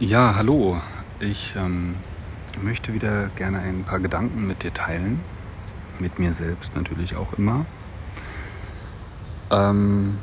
Ja, 0.00 0.36
hallo. 0.36 0.80
Ich 1.18 1.54
ähm, 1.56 1.96
möchte 2.62 2.94
wieder 2.94 3.30
gerne 3.34 3.58
ein 3.58 3.82
paar 3.82 3.98
Gedanken 3.98 4.46
mit 4.46 4.62
dir 4.62 4.72
teilen. 4.72 5.20
Mit 5.98 6.20
mir 6.20 6.32
selbst 6.32 6.76
natürlich 6.76 7.16
auch 7.16 7.32
immer. 7.32 7.66
Ähm, 9.50 10.18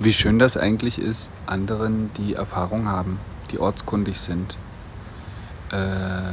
wie 0.00 0.12
schön 0.12 0.40
das 0.40 0.56
eigentlich 0.56 0.98
ist, 0.98 1.30
anderen, 1.46 2.12
die 2.14 2.34
Erfahrung 2.34 2.88
haben, 2.88 3.20
die 3.52 3.60
ortskundig 3.60 4.18
sind, 4.18 4.58
äh, 5.70 6.32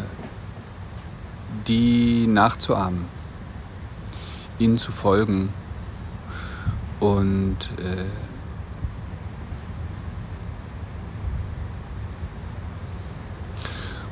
die 1.68 2.26
nachzuahmen, 2.26 3.06
ihnen 4.58 4.80
zu 4.80 4.92
folgen 4.92 5.54
und 7.04 7.58
äh, 7.80 8.06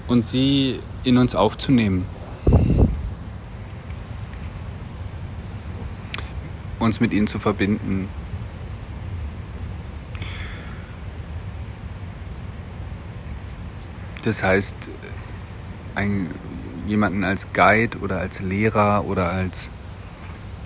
und 0.07 0.25
sie 0.25 0.81
in 1.05 1.17
uns 1.17 1.35
aufzunehmen. 1.35 2.05
Uns 6.79 6.99
mit 6.99 7.13
ihnen 7.13 7.27
zu 7.27 7.39
verbinden. 7.39 8.09
Das 14.25 14.43
heißt, 14.43 14.75
ein, 15.95 16.29
jemanden 16.87 17.23
als 17.23 17.47
Guide 17.53 17.99
oder 17.99 18.19
als 18.19 18.41
Lehrer 18.41 19.05
oder 19.05 19.31
als, 19.31 19.71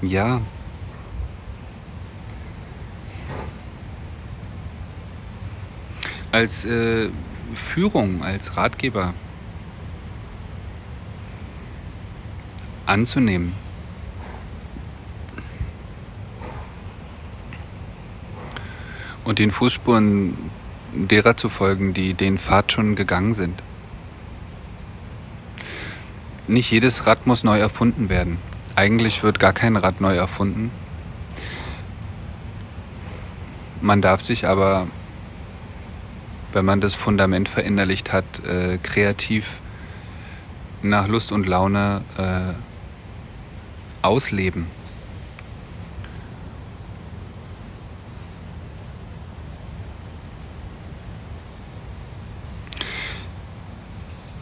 ja, 0.01 0.41
als 6.35 6.65
äh, 6.65 7.07
Führung, 7.55 8.21
als 8.21 8.57
Ratgeber 8.57 9.13
anzunehmen. 12.85 13.53
Und 19.23 19.39
den 19.39 19.51
Fußspuren 19.51 20.37
derer 20.93 21.37
zu 21.37 21.47
folgen, 21.47 21.93
die 21.93 22.13
den 22.13 22.37
Pfad 22.37 22.73
schon 22.73 22.97
gegangen 22.97 23.33
sind. 23.33 23.63
Nicht 26.47 26.69
jedes 26.69 27.07
Rad 27.07 27.25
muss 27.25 27.45
neu 27.45 27.59
erfunden 27.59 28.09
werden. 28.09 28.39
Eigentlich 28.75 29.23
wird 29.23 29.39
gar 29.39 29.53
kein 29.53 29.77
Rad 29.77 30.01
neu 30.01 30.15
erfunden. 30.15 30.69
Man 33.79 34.01
darf 34.01 34.19
sich 34.19 34.45
aber 34.45 34.87
wenn 36.55 36.63
man 36.63 36.79
das 36.79 36.95
Fundament 36.95 37.49
verinnerlicht 37.49 38.13
hat, 38.13 38.23
äh, 38.45 38.77
kreativ 38.81 39.59
nach 40.81 41.09
Lust 41.09 41.33
und 41.33 41.45
Laune 41.47 42.01
äh, 42.17 42.53
ausleben. 44.01 44.65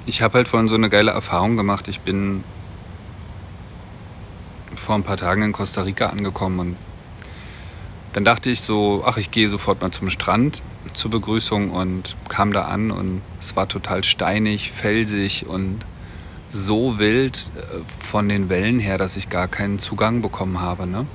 Ich 0.06 0.22
habe 0.22 0.36
halt 0.36 0.48
vorhin 0.48 0.68
so 0.68 0.76
eine 0.76 0.90
geile 0.90 1.10
Erfahrung 1.10 1.58
gemacht. 1.58 1.88
Ich 1.88 2.02
bin 2.02 2.44
vor 4.76 4.94
ein 4.94 5.04
paar 5.04 5.18
Tagen 5.18 5.42
in 5.42 5.52
Costa 5.52 5.82
Rica 5.82 6.10
angekommen 6.10 6.60
und 6.60 6.78
dann 8.12 8.24
dachte 8.24 8.52
ich 8.52 8.62
so, 8.62 9.04
ach, 9.04 9.18
ich 9.18 9.32
gehe 9.32 9.50
sofort 9.50 9.82
mal 9.82 9.90
zum 9.90 10.12
Strand 10.12 10.62
zur 10.92 11.12
Begrüßung 11.12 11.72
und 11.72 12.16
kam 12.28 12.52
da 12.52 12.64
an 12.64 12.92
und 12.92 13.22
es 13.40 13.56
war 13.56 13.68
total 13.68 14.04
steinig, 14.04 14.72
felsig 14.72 15.46
und 15.48 15.86
so 16.52 17.00
wild 17.00 17.50
äh, 17.56 17.80
von 18.12 18.30
den 18.30 18.50
Wellen 18.50 18.80
her, 18.80 18.98
dass 18.98 19.18
ich 19.18 19.30
gar 19.30 19.48
keinen 19.48 19.80
Zugang 19.80 20.22
bekommen 20.22 20.60
habe. 20.60 20.86
Ne? 20.86 21.08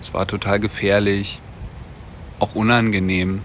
Es 0.00 0.12
war 0.12 0.26
total 0.26 0.58
gefährlich, 0.58 1.40
auch 2.40 2.54
unangenehm, 2.54 3.42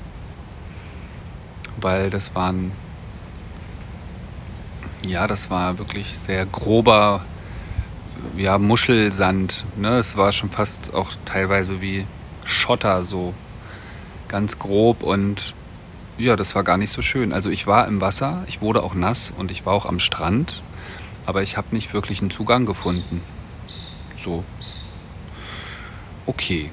weil 1.79 2.09
das 2.09 2.33
waren, 2.33 2.71
ja, 5.05 5.27
das 5.27 5.51
war 5.51 5.77
wirklich 5.77 6.17
sehr 6.25 6.45
grober, 6.47 7.23
ja, 8.35 8.57
Muschelsand. 8.57 9.65
Ne? 9.75 9.99
Es 9.99 10.17
war 10.17 10.33
schon 10.33 10.49
fast 10.49 10.93
auch 10.93 11.11
teilweise 11.25 11.81
wie 11.81 12.05
Schotter 12.45 13.03
so 13.03 13.35
ganz 14.27 14.59
grob 14.59 15.03
und 15.03 15.53
ja, 16.17 16.35
das 16.35 16.55
war 16.55 16.63
gar 16.63 16.77
nicht 16.77 16.91
so 16.91 17.01
schön. 17.01 17.31
Also 17.31 17.49
ich 17.49 17.67
war 17.67 17.87
im 17.87 18.01
Wasser, 18.01 18.43
ich 18.47 18.61
wurde 18.61 18.83
auch 18.83 18.95
nass 18.95 19.31
und 19.37 19.51
ich 19.51 19.65
war 19.65 19.73
auch 19.73 19.85
am 19.85 19.99
Strand, 19.99 20.61
aber 21.25 21.43
ich 21.43 21.57
habe 21.57 21.67
nicht 21.71 21.93
wirklich 21.93 22.21
einen 22.21 22.31
Zugang 22.31 22.65
gefunden. 22.65 23.21
So. 24.23 24.43
Okay. 26.25 26.71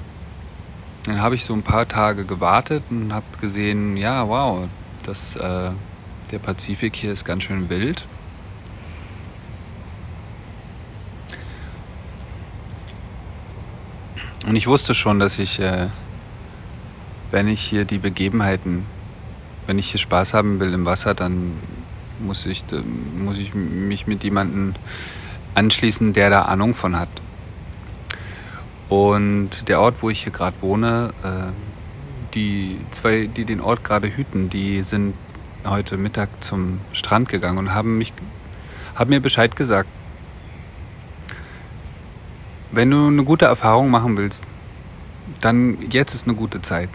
Dann 1.03 1.21
habe 1.21 1.35
ich 1.35 1.45
so 1.45 1.53
ein 1.53 1.61
paar 1.61 1.87
Tage 1.87 2.25
gewartet 2.25 2.83
und 2.89 3.13
habe 3.13 3.25
gesehen, 3.39 3.95
ja, 3.95 4.27
wow, 4.27 4.67
das, 5.03 5.35
äh, 5.35 5.71
der 6.31 6.39
Pazifik 6.39 6.95
hier 6.95 7.11
ist 7.11 7.25
ganz 7.25 7.43
schön 7.43 7.69
wild. 7.69 8.03
Und 14.47 14.55
ich 14.55 14.65
wusste 14.67 14.95
schon, 14.95 15.19
dass 15.19 15.37
ich 15.37 15.59
äh, 15.59 15.87
wenn 17.35 17.49
ich 17.49 17.59
hier 17.59 17.83
die 17.83 17.97
Begebenheiten, 17.97 18.85
wenn 19.67 19.77
ich 19.77 19.91
hier 19.91 19.99
Spaß 19.99 20.33
haben 20.33 20.61
will 20.61 20.73
im 20.73 20.85
Wasser, 20.85 21.13
dann 21.13 21.51
muss 22.21 22.45
ich, 22.45 22.63
muss 23.17 23.37
ich 23.37 23.53
mich 23.53 24.07
mit 24.07 24.23
jemandem 24.23 24.73
anschließen, 25.53 26.13
der 26.13 26.29
da 26.29 26.43
Ahnung 26.43 26.73
von 26.73 26.97
hat. 26.97 27.09
Und 28.87 29.67
der 29.67 29.81
Ort, 29.81 29.95
wo 29.99 30.09
ich 30.09 30.23
hier 30.23 30.31
gerade 30.31 30.55
wohne, 30.61 31.13
äh, 31.23 31.51
die 32.35 32.77
zwei, 32.91 33.27
die 33.27 33.43
den 33.43 33.59
Ort 33.59 33.83
gerade 33.83 34.07
hüten, 34.15 34.49
die 34.49 34.81
sind 34.81 35.13
heute 35.65 35.97
Mittag 35.97 36.29
zum 36.41 36.79
Strand 36.93 37.27
gegangen 37.27 37.57
und 37.57 37.73
haben 37.73 37.97
mich, 37.97 38.13
haben 38.95 39.09
mir 39.09 39.19
Bescheid 39.19 39.57
gesagt. 39.57 39.89
Wenn 42.71 42.91
du 42.91 43.07
eine 43.07 43.25
gute 43.25 43.43
Erfahrung 43.43 43.89
machen 43.89 44.15
willst, 44.15 44.45
dann 45.41 45.77
jetzt 45.91 46.13
ist 46.15 46.29
eine 46.29 46.37
gute 46.37 46.61
Zeit. 46.61 46.89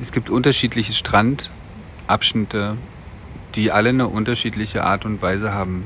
Es 0.00 0.12
gibt 0.12 0.30
unterschiedliche 0.30 0.92
Strandabschnitte, 0.92 2.76
die 3.56 3.72
alle 3.72 3.88
eine 3.88 4.06
unterschiedliche 4.06 4.84
Art 4.84 5.04
und 5.04 5.20
Weise 5.22 5.52
haben. 5.52 5.84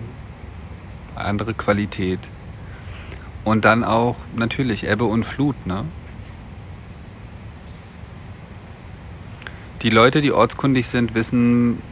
Andere 1.15 1.55
Qualität. 1.55 2.19
Und 3.45 3.65
dann 3.65 3.85
auch 3.85 4.17
natürlich 4.37 4.85
Ebbe 4.85 5.05
und 5.05 5.25
Flut, 5.25 5.67
ne? 5.67 5.85
Die 9.81 9.91
Leute, 9.91 10.21
die 10.21 10.31
ortskundig 10.31 10.89
sind, 10.89 11.15
wissen, 11.15 11.83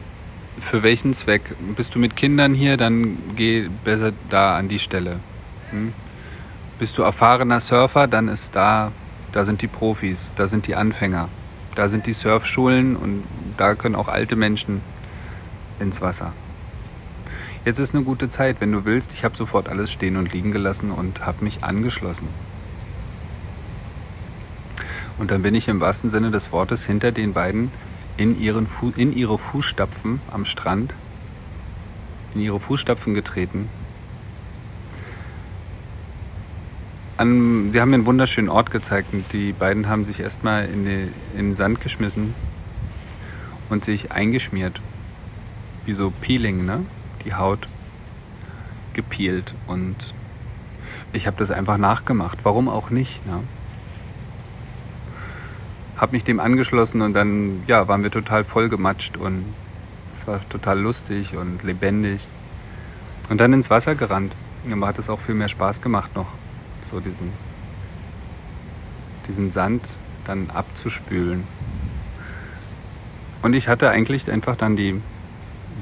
für 0.59 0.83
welchen 0.83 1.13
Zweck. 1.13 1.55
Bist 1.75 1.95
du 1.95 1.99
mit 1.99 2.15
Kindern 2.15 2.53
hier, 2.53 2.77
dann 2.77 3.17
geh 3.35 3.67
besser 3.83 4.13
da 4.29 4.57
an 4.57 4.69
die 4.69 4.79
Stelle. 4.79 5.19
Hm? 5.71 5.91
Bist 6.79 6.97
du 6.97 7.01
erfahrener 7.01 7.59
Surfer, 7.59 8.07
dann 8.07 8.27
ist 8.27 8.55
da, 8.55 8.91
da 9.31 9.43
sind 9.43 9.61
die 9.61 9.67
Profis, 9.67 10.31
da 10.35 10.47
sind 10.47 10.67
die 10.67 10.75
Anfänger. 10.75 11.27
Da 11.75 11.87
sind 11.87 12.05
die 12.05 12.13
Surfschulen 12.13 12.95
und 12.95 13.23
da 13.57 13.75
können 13.75 13.95
auch 13.95 14.09
alte 14.09 14.35
Menschen 14.35 14.81
ins 15.79 16.01
Wasser. 16.01 16.33
Jetzt 17.63 17.79
ist 17.79 17.93
eine 17.93 18.03
gute 18.03 18.27
Zeit, 18.27 18.59
wenn 18.59 18.71
du 18.71 18.85
willst. 18.85 19.13
Ich 19.13 19.23
habe 19.23 19.37
sofort 19.37 19.69
alles 19.69 19.91
stehen 19.91 20.17
und 20.17 20.33
liegen 20.33 20.51
gelassen 20.51 20.91
und 20.91 21.25
habe 21.25 21.43
mich 21.43 21.63
angeschlossen. 21.63 22.27
Und 25.17 25.31
dann 25.31 25.43
bin 25.43 25.55
ich 25.55 25.67
im 25.67 25.79
wahrsten 25.79 26.09
Sinne 26.09 26.31
des 26.31 26.51
Wortes 26.51 26.85
hinter 26.85 27.11
den 27.11 27.33
beiden 27.33 27.71
in, 28.17 28.39
ihren 28.39 28.67
Fu 28.67 28.89
in 28.95 29.13
ihre 29.13 29.37
Fußstapfen 29.37 30.19
am 30.27 30.45
Strand, 30.45 30.95
in 32.33 32.41
ihre 32.41 32.59
Fußstapfen 32.59 33.13
getreten 33.13 33.69
an, 37.21 37.71
sie 37.71 37.79
haben 37.79 37.89
mir 37.89 37.95
einen 37.95 38.05
wunderschönen 38.07 38.49
Ort 38.49 38.71
gezeigt 38.71 39.13
und 39.13 39.31
die 39.31 39.53
beiden 39.53 39.87
haben 39.87 40.03
sich 40.03 40.19
erstmal 40.19 40.65
in, 40.65 40.85
in 40.85 41.11
den 41.37 41.55
Sand 41.55 41.79
geschmissen 41.79 42.33
und 43.69 43.85
sich 43.85 44.11
eingeschmiert. 44.11 44.81
Wie 45.85 45.93
so 45.93 46.11
Peeling, 46.21 46.65
ne? 46.65 46.83
Die 47.23 47.35
Haut 47.35 47.67
gepeelt 48.93 49.53
und 49.67 49.95
ich 51.13 51.27
habe 51.27 51.37
das 51.37 51.51
einfach 51.51 51.77
nachgemacht. 51.77 52.39
Warum 52.43 52.67
auch 52.67 52.89
nicht, 52.89 53.25
ne? 53.27 53.43
Hab 55.97 56.13
mich 56.13 56.23
dem 56.23 56.39
angeschlossen 56.39 57.01
und 57.01 57.13
dann, 57.13 57.63
ja, 57.67 57.87
waren 57.87 58.01
wir 58.01 58.09
total 58.09 58.43
vollgematscht 58.43 59.17
und 59.17 59.45
es 60.11 60.25
war 60.25 60.41
total 60.49 60.79
lustig 60.79 61.37
und 61.37 61.61
lebendig. 61.61 62.27
Und 63.29 63.39
dann 63.39 63.53
ins 63.53 63.69
Wasser 63.69 63.93
gerannt 63.93 64.33
mir 64.65 64.87
hat 64.87 64.99
es 64.99 65.09
auch 65.09 65.19
viel 65.19 65.35
mehr 65.35 65.49
Spaß 65.49 65.81
gemacht 65.81 66.15
noch, 66.15 66.27
so 66.83 66.99
diesen, 66.99 67.31
diesen 69.27 69.51
Sand 69.51 69.97
dann 70.25 70.49
abzuspülen. 70.49 71.43
Und 73.41 73.53
ich 73.53 73.67
hatte 73.67 73.89
eigentlich 73.89 74.29
einfach 74.29 74.55
dann 74.55 74.75
die 74.75 75.01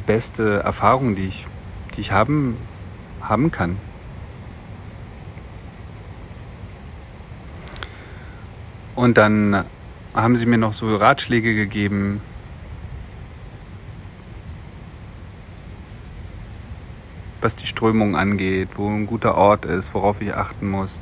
beste 0.05 0.59
Erfahrung, 0.59 1.15
die 1.15 1.25
ich, 1.25 1.45
die 1.95 2.01
ich 2.01 2.11
haben, 2.11 2.57
haben 3.21 3.51
kann. 3.51 3.77
Und 8.95 9.17
dann 9.17 9.65
haben 10.13 10.35
sie 10.35 10.45
mir 10.45 10.57
noch 10.57 10.73
so 10.73 10.95
Ratschläge 10.95 11.55
gegeben, 11.55 12.21
was 17.41 17.55
die 17.55 17.67
Strömung 17.67 18.15
angeht, 18.15 18.69
wo 18.75 18.89
ein 18.89 19.05
guter 19.05 19.35
Ort 19.35 19.65
ist, 19.65 19.93
worauf 19.93 20.21
ich 20.21 20.35
achten 20.35 20.69
muss. 20.69 21.01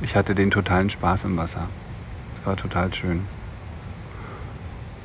Ich 0.00 0.16
hatte 0.16 0.34
den 0.34 0.50
totalen 0.50 0.90
Spaß 0.90 1.24
im 1.24 1.36
Wasser. 1.36 1.68
Es 2.32 2.44
war 2.46 2.56
total 2.56 2.92
schön. 2.94 3.26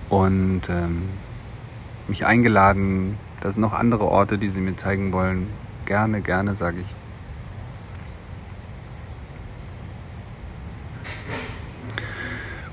Und 0.09 0.61
ähm, 0.69 1.09
mich 2.07 2.25
eingeladen, 2.25 3.17
da 3.41 3.51
sind 3.51 3.61
noch 3.61 3.73
andere 3.73 4.05
Orte, 4.05 4.37
die 4.37 4.47
sie 4.47 4.61
mir 4.61 4.75
zeigen 4.75 5.11
wollen. 5.11 5.47
Gerne, 5.85 6.21
gerne, 6.21 6.55
sage 6.55 6.77
ich. 6.79 6.95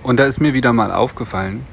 Und 0.02 0.19
da 0.19 0.25
ist 0.25 0.40
mir 0.40 0.52
wieder 0.52 0.73
mal 0.73 0.93
aufgefallen, 0.93 1.64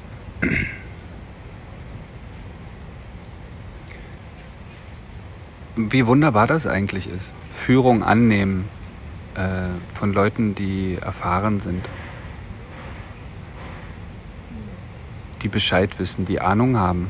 wie 5.80 6.06
wunderbar 6.06 6.46
das 6.46 6.68
eigentlich 6.68 7.10
ist. 7.10 7.34
Führung 7.54 8.04
annehmen 8.04 8.66
äh, 9.36 9.70
von 9.94 10.12
Leuten, 10.12 10.54
die 10.54 10.98
erfahren 11.02 11.62
sind. 11.62 11.88
Die 15.42 15.48
Bescheid 15.48 15.98
wissen, 16.00 16.26
die 16.26 16.42
Ahnung 16.42 16.78
haben. 16.78 17.08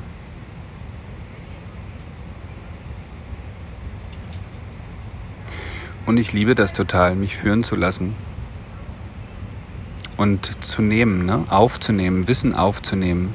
Und 6.06 6.18
ich 6.18 6.34
liebe 6.34 6.54
das 6.54 6.72
total, 6.72 7.16
mich 7.16 7.38
führen 7.38 7.64
zu 7.64 7.76
lassen. 7.76 8.16
Und 10.16 10.64
zu 10.64 10.82
nehmen, 10.84 11.26
ne? 11.26 11.46
aufzunehmen, 11.50 12.28
Wissen 12.28 12.54
aufzunehmen. 12.54 13.34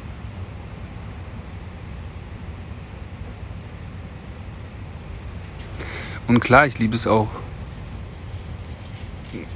Und 6.26 6.41
klar, 6.41 6.67
ich 6.67 6.79
liebe 6.79 6.97
es 6.97 7.06
auch, 7.06 7.29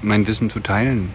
mein 0.02 0.26
Wissen 0.26 0.50
zu 0.50 0.60
teilen. 0.60 1.12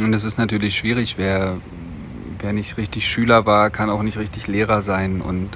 Und 0.00 0.14
es 0.14 0.24
ist 0.24 0.38
natürlich 0.38 0.76
schwierig, 0.76 1.16
wer, 1.16 1.58
wer 2.40 2.52
nicht 2.52 2.76
richtig 2.76 3.06
Schüler 3.08 3.46
war, 3.46 3.70
kann 3.70 3.90
auch 3.90 4.02
nicht 4.02 4.18
richtig 4.18 4.46
Lehrer 4.48 4.82
sein. 4.82 5.20
Und 5.20 5.50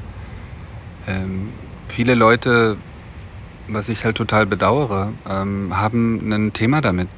ähm, 1.09 1.49
viele 1.89 2.15
Leute, 2.15 2.77
was 3.69 3.89
ich 3.89 4.05
halt 4.05 4.17
total 4.17 4.47
bedauere, 4.47 5.13
ähm, 5.29 5.77
haben 5.77 6.33
ein 6.33 6.53
Thema 6.53 6.81
damit. 6.81 7.09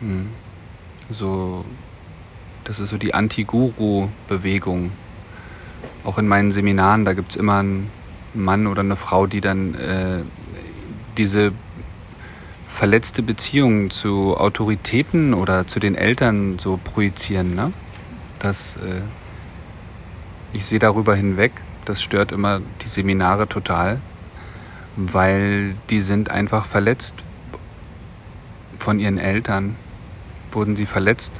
Hm 0.00 0.28
so, 1.12 1.64
das 2.64 2.80
ist 2.80 2.90
so 2.90 2.98
die 2.98 3.14
Anti-Guru-Bewegung. 3.14 4.92
Auch 6.04 6.18
in 6.18 6.28
meinen 6.28 6.50
Seminaren, 6.50 7.04
da 7.04 7.12
gibt 7.12 7.30
es 7.30 7.36
immer 7.36 7.58
einen 7.58 7.90
Mann 8.34 8.66
oder 8.66 8.80
eine 8.80 8.96
Frau, 8.96 9.26
die 9.26 9.40
dann 9.40 9.74
äh, 9.74 10.22
diese 11.16 11.52
verletzte 12.66 13.22
Beziehung 13.22 13.90
zu 13.90 14.36
Autoritäten 14.36 15.34
oder 15.34 15.66
zu 15.66 15.78
den 15.78 15.94
Eltern 15.94 16.58
so 16.58 16.80
projizieren. 16.82 17.54
Ne? 17.54 17.72
Das, 18.38 18.76
äh, 18.76 19.02
ich 20.52 20.64
sehe 20.64 20.78
darüber 20.78 21.14
hinweg, 21.14 21.52
das 21.84 22.02
stört 22.02 22.32
immer 22.32 22.60
die 22.82 22.88
Seminare 22.88 23.48
total, 23.48 24.00
weil 24.96 25.74
die 25.90 26.00
sind 26.00 26.30
einfach 26.30 26.66
verletzt 26.66 27.14
von 28.78 28.98
ihren 28.98 29.18
Eltern 29.18 29.76
wurden 30.54 30.76
sie 30.76 30.86
verletzt. 30.86 31.32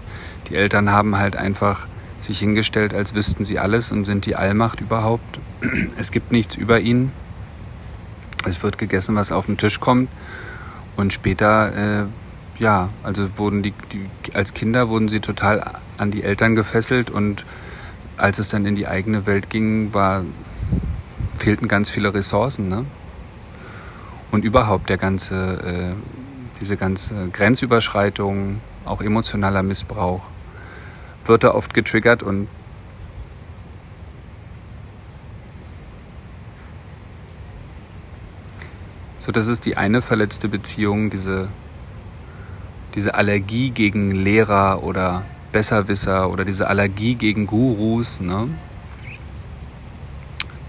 Die 0.48 0.56
Eltern 0.56 0.90
haben 0.90 1.16
halt 1.16 1.36
einfach 1.36 1.86
sich 2.20 2.38
hingestellt, 2.38 2.94
als 2.94 3.14
wüssten 3.14 3.44
sie 3.44 3.58
alles 3.58 3.92
und 3.92 4.04
sind 4.04 4.26
die 4.26 4.36
Allmacht 4.36 4.80
überhaupt. 4.80 5.38
Es 5.96 6.10
gibt 6.10 6.32
nichts 6.32 6.56
über 6.56 6.80
ihnen. 6.80 7.12
Es 8.44 8.62
wird 8.62 8.78
gegessen, 8.78 9.14
was 9.14 9.32
auf 9.32 9.46
den 9.46 9.56
Tisch 9.56 9.80
kommt. 9.80 10.08
Und 10.96 11.12
später, 11.12 12.02
äh, 12.02 12.06
ja, 12.58 12.90
also 13.02 13.28
wurden 13.36 13.62
die, 13.62 13.72
die, 13.92 14.34
als 14.34 14.54
Kinder 14.54 14.88
wurden 14.88 15.08
sie 15.08 15.20
total 15.20 15.80
an 15.98 16.10
die 16.10 16.22
Eltern 16.22 16.54
gefesselt 16.54 17.10
und 17.10 17.44
als 18.16 18.38
es 18.38 18.50
dann 18.50 18.66
in 18.66 18.76
die 18.76 18.86
eigene 18.86 19.26
Welt 19.26 19.50
ging, 19.50 19.94
war, 19.94 20.24
fehlten 21.36 21.66
ganz 21.66 21.90
viele 21.90 22.12
Ressourcen. 22.14 22.68
Ne? 22.68 22.84
Und 24.30 24.44
überhaupt 24.44 24.88
der 24.90 24.98
ganze, 24.98 25.94
äh, 25.94 26.58
diese 26.60 26.76
ganze 26.76 27.28
Grenzüberschreitung, 27.32 28.60
auch 28.84 29.02
emotionaler 29.02 29.62
Missbrauch, 29.62 30.22
wird 31.24 31.44
da 31.44 31.54
oft 31.54 31.74
getriggert 31.74 32.22
und 32.22 32.48
so 39.18 39.30
das 39.30 39.46
ist 39.46 39.66
die 39.66 39.76
eine 39.76 40.02
verletzte 40.02 40.48
Beziehung, 40.48 41.10
diese, 41.10 41.48
diese 42.94 43.14
Allergie 43.14 43.70
gegen 43.70 44.10
Lehrer 44.10 44.82
oder 44.82 45.24
Besserwisser 45.52 46.30
oder 46.30 46.44
diese 46.44 46.66
Allergie 46.66 47.14
gegen 47.14 47.46
Gurus, 47.46 48.20
ne? 48.20 48.48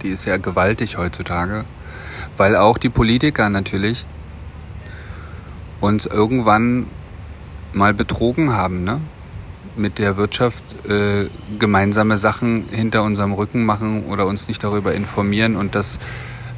die 0.04 0.10
ist 0.10 0.26
ja 0.26 0.38
gewaltig 0.38 0.98
heutzutage, 0.98 1.64
weil 2.38 2.56
auch 2.56 2.78
die 2.78 2.90
Politiker 2.90 3.50
natürlich 3.50 4.06
uns 5.82 6.06
irgendwann 6.06 6.86
mal 7.74 7.94
betrogen 7.94 8.54
haben, 8.54 8.84
ne? 8.84 9.02
mit 9.76 9.98
der 9.98 10.18
Wirtschaft 10.18 10.64
äh, 10.88 11.28
gemeinsame 11.58 12.18
Sachen 12.18 12.66
hinter 12.70 13.04
unserem 13.04 13.34
Rücken 13.34 13.66
machen 13.66 14.06
oder 14.06 14.28
uns 14.28 14.48
nicht 14.48 14.64
darüber 14.64 14.94
informieren. 14.94 15.56
Und 15.56 15.74
das 15.76 16.00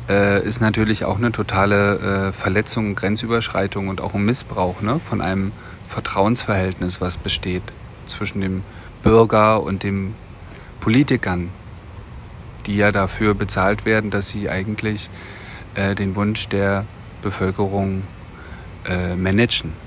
äh, 0.09 0.45
ist 0.45 0.59
natürlich 0.59 1.05
auch 1.05 1.17
eine 1.17 1.31
totale 1.31 2.29
äh, 2.29 2.31
Verletzung, 2.33 2.95
Grenzüberschreitung 2.95 3.87
und 3.87 4.01
auch 4.01 4.13
ein 4.13 4.25
Missbrauch 4.25 4.81
ne? 4.81 4.99
von 4.99 5.21
einem 5.21 5.51
Vertrauensverhältnis, 5.87 6.99
was 6.99 7.17
besteht 7.17 7.63
zwischen 8.05 8.41
dem 8.41 8.63
Bürger 9.03 9.63
und 9.63 9.83
den 9.83 10.15
Politikern, 10.79 11.49
die 12.65 12.75
ja 12.75 12.91
dafür 12.91 13.33
bezahlt 13.33 13.85
werden, 13.85 14.09
dass 14.09 14.29
sie 14.29 14.49
eigentlich 14.49 15.09
äh, 15.75 15.95
den 15.95 16.15
Wunsch 16.15 16.49
der 16.49 16.85
Bevölkerung 17.21 18.03
äh, 18.87 19.15
managen. 19.15 19.84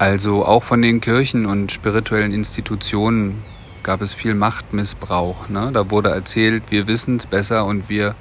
Also 0.00 0.46
auch 0.46 0.62
von 0.62 0.80
den 0.80 1.02
Kirchen 1.02 1.44
und 1.44 1.72
spirituellen 1.72 2.32
Institutionen 2.32 3.44
gab 3.82 4.00
es 4.00 4.14
viel 4.14 4.34
Machtmissbrauch. 4.34 5.50
Ne? 5.50 5.72
Da 5.74 5.90
wurde 5.90 6.08
erzählt, 6.08 6.62
wir 6.70 6.86
wissen 6.86 7.16
es 7.16 7.26
besser 7.26 7.66
und 7.66 7.90
wir 7.90 8.14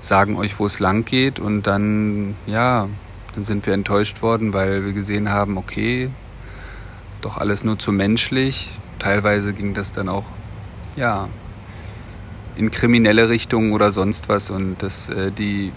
sagen 0.00 0.38
euch, 0.38 0.58
wo 0.58 0.64
es 0.64 0.80
lang 0.80 1.04
geht. 1.04 1.38
Und 1.38 1.66
dann, 1.66 2.36
ja, 2.46 2.88
dann 3.34 3.44
sind 3.44 3.66
wir 3.66 3.74
enttäuscht 3.74 4.22
worden, 4.22 4.54
weil 4.54 4.86
wir 4.86 4.94
gesehen 4.94 5.28
haben, 5.28 5.58
okay, 5.58 6.08
doch 7.20 7.36
alles 7.36 7.64
nur 7.64 7.78
zu 7.78 7.92
menschlich. 7.92 8.70
Teilweise 8.98 9.52
ging 9.52 9.74
das 9.74 9.92
dann 9.92 10.08
auch, 10.08 10.24
ja, 10.96 11.28
in 12.56 12.70
kriminelle 12.70 13.28
Richtungen 13.28 13.72
oder 13.72 13.92
sonst 13.92 14.30
was. 14.30 14.48
Und 14.48 14.76
das, 14.78 15.10
äh, 15.10 15.32
die 15.32 15.70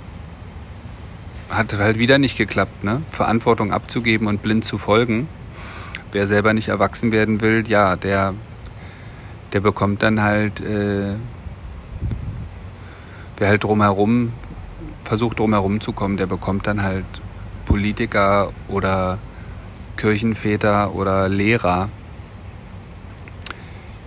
hat 1.49 1.77
halt 1.77 1.99
wieder 1.99 2.17
nicht 2.17 2.37
geklappt, 2.37 2.85
ne? 2.85 3.01
Verantwortung 3.11 3.73
abzugeben 3.73 4.27
und 4.27 4.41
blind 4.41 4.63
zu 4.63 4.77
folgen 4.77 5.27
wer 6.11 6.27
selber 6.27 6.53
nicht 6.53 6.67
erwachsen 6.67 7.11
werden 7.11 7.41
will, 7.41 7.67
ja, 7.67 7.95
der, 7.95 8.33
der 9.53 9.59
bekommt 9.59 10.03
dann 10.03 10.21
halt, 10.21 10.61
äh, 10.61 11.15
wer 13.37 13.47
halt 13.47 13.63
drumherum, 13.63 14.33
versucht 15.03 15.39
drumherum 15.39 15.81
zu 15.81 15.93
kommen, 15.93 16.17
der 16.17 16.27
bekommt 16.27 16.67
dann 16.67 16.83
halt 16.83 17.05
Politiker 17.65 18.51
oder 18.67 19.19
Kirchenväter 19.97 20.95
oder 20.95 21.29
Lehrer, 21.29 21.89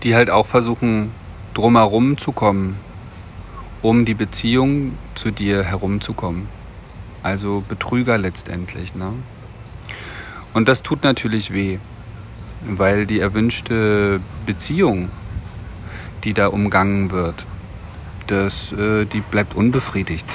die 0.03 0.15
halt 0.15 0.31
auch 0.31 0.47
versuchen, 0.47 1.13
drumherum 1.55 2.19
zu 2.19 2.33
kommen, 2.33 2.79
um 3.83 4.05
die 4.05 4.15
Beziehung 4.15 4.97
zu 5.15 5.31
dir 5.31 5.63
herumzukommen. 5.63 6.49
Also 7.23 7.63
Betrüger 7.69 8.19
letztendlich. 8.19 8.95
Ne? 8.95 9.13
Und 10.55 10.69
das 10.69 10.83
tut 10.83 11.05
natürlich 11.05 11.53
weh. 11.53 11.79
Weil 12.67 13.07
die 13.07 13.21
erwünschte 13.21 14.21
Beziehung, 14.47 15.11
die 16.25 16.35
da 16.35 16.49
umgangen 16.49 17.11
wird, 17.11 17.47
das, 18.27 18.73
äh, 18.73 19.05
die 19.05 19.21
bleibt 19.21 19.55
unbefriedigt. 19.55 20.27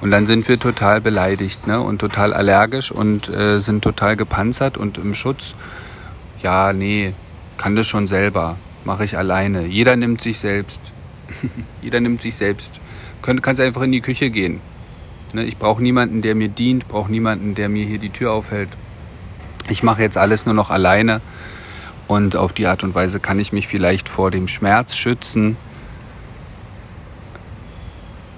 Und 0.00 0.10
dann 0.10 0.26
sind 0.26 0.46
wir 0.48 0.58
total 0.58 1.00
beleidigt 1.00 1.66
ne? 1.66 1.80
und 1.80 1.98
total 1.98 2.34
allergisch 2.34 2.92
und 2.92 3.28
äh, 3.28 3.60
sind 3.60 3.82
total 3.82 4.16
gepanzert 4.16 4.76
und 4.76 4.98
im 4.98 5.14
Schutz. 5.14 5.54
Ja, 6.42 6.74
nee, 6.74 7.14
kann 7.56 7.74
das 7.74 7.86
schon 7.86 8.06
selber, 8.06 8.56
mache 8.84 9.04
ich 9.04 9.16
alleine. 9.16 9.64
Jeder 9.66 9.96
nimmt 9.96 10.20
sich 10.20 10.38
selbst. 10.38 10.82
Jeder 11.82 12.00
nimmt 12.00 12.20
sich 12.20 12.34
selbst. 12.34 12.80
Könnt, 13.22 13.42
kannst 13.42 13.62
einfach 13.62 13.82
in 13.82 13.92
die 13.92 14.02
Küche 14.02 14.28
gehen. 14.28 14.60
Ne? 15.32 15.44
Ich 15.44 15.56
brauche 15.56 15.82
niemanden, 15.82 16.20
der 16.20 16.34
mir 16.34 16.48
dient, 16.48 16.86
brauche 16.86 17.10
niemanden, 17.10 17.54
der 17.54 17.70
mir 17.70 17.86
hier 17.86 17.98
die 17.98 18.10
Tür 18.10 18.32
aufhält. 18.32 18.68
Ich 19.68 19.82
mache 19.82 20.02
jetzt 20.02 20.16
alles 20.16 20.44
nur 20.44 20.54
noch 20.54 20.70
alleine 20.70 21.20
und 22.06 22.36
auf 22.36 22.52
die 22.52 22.66
Art 22.66 22.84
und 22.84 22.94
Weise 22.94 23.20
kann 23.20 23.38
ich 23.38 23.52
mich 23.52 23.66
vielleicht 23.66 24.08
vor 24.08 24.30
dem 24.30 24.46
Schmerz 24.46 24.94
schützen, 24.94 25.56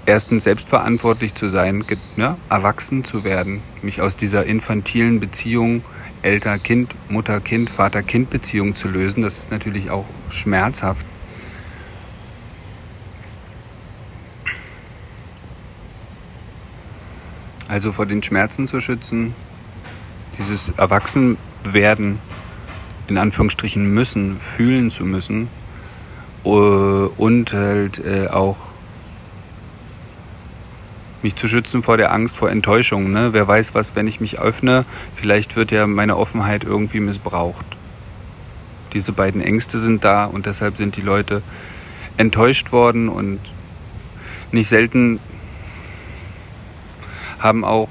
erstens 0.05 0.45
selbstverantwortlich 0.45 1.35
zu 1.35 1.49
sein, 1.49 1.83
ja, 2.15 2.37
erwachsen 2.49 3.03
zu 3.03 3.23
werden, 3.23 3.61
mich 3.81 4.01
aus 4.01 4.15
dieser 4.15 4.45
infantilen 4.45 5.19
Beziehung 5.19 5.83
Elter-Kind, 6.21 6.95
Mutter-Kind, 7.09 7.69
Vater-Kind-Beziehung 7.69 8.73
zu 8.73 8.87
lösen. 8.87 9.21
Das 9.21 9.37
ist 9.37 9.51
natürlich 9.51 9.91
auch 9.91 10.05
schmerzhaft. 10.29 11.05
Also 17.67 17.91
vor 17.91 18.05
den 18.05 18.23
Schmerzen 18.23 18.65
zu 18.65 18.79
schützen, 18.79 19.35
dieses 20.37 20.69
Erwachsenwerden 20.77 22.19
in 23.07 23.17
Anführungsstrichen 23.17 23.93
müssen, 23.93 24.39
fühlen 24.39 24.91
zu 24.91 25.05
müssen 25.05 25.47
äh, 26.43 26.49
und 26.49 27.53
halt 27.53 27.99
äh, 27.99 28.27
auch 28.27 28.57
mich 31.23 31.35
zu 31.35 31.47
schützen 31.47 31.83
vor 31.83 31.97
der 31.97 32.11
Angst, 32.11 32.37
vor 32.37 32.49
Enttäuschung. 32.49 33.11
Ne? 33.11 33.33
Wer 33.33 33.47
weiß 33.47 33.73
was, 33.73 33.95
wenn 33.95 34.07
ich 34.07 34.19
mich 34.19 34.39
öffne, 34.39 34.85
vielleicht 35.15 35.55
wird 35.55 35.71
ja 35.71 35.87
meine 35.87 36.17
Offenheit 36.17 36.63
irgendwie 36.63 36.99
missbraucht. 36.99 37.65
Diese 38.93 39.11
beiden 39.11 39.41
Ängste 39.41 39.79
sind 39.79 40.03
da 40.03 40.25
und 40.25 40.45
deshalb 40.45 40.77
sind 40.77 40.95
die 40.95 41.01
Leute 41.01 41.41
enttäuscht 42.17 42.71
worden 42.71 43.09
und 43.09 43.39
nicht 44.51 44.69
selten 44.69 45.19
haben 47.39 47.63
auch 47.63 47.89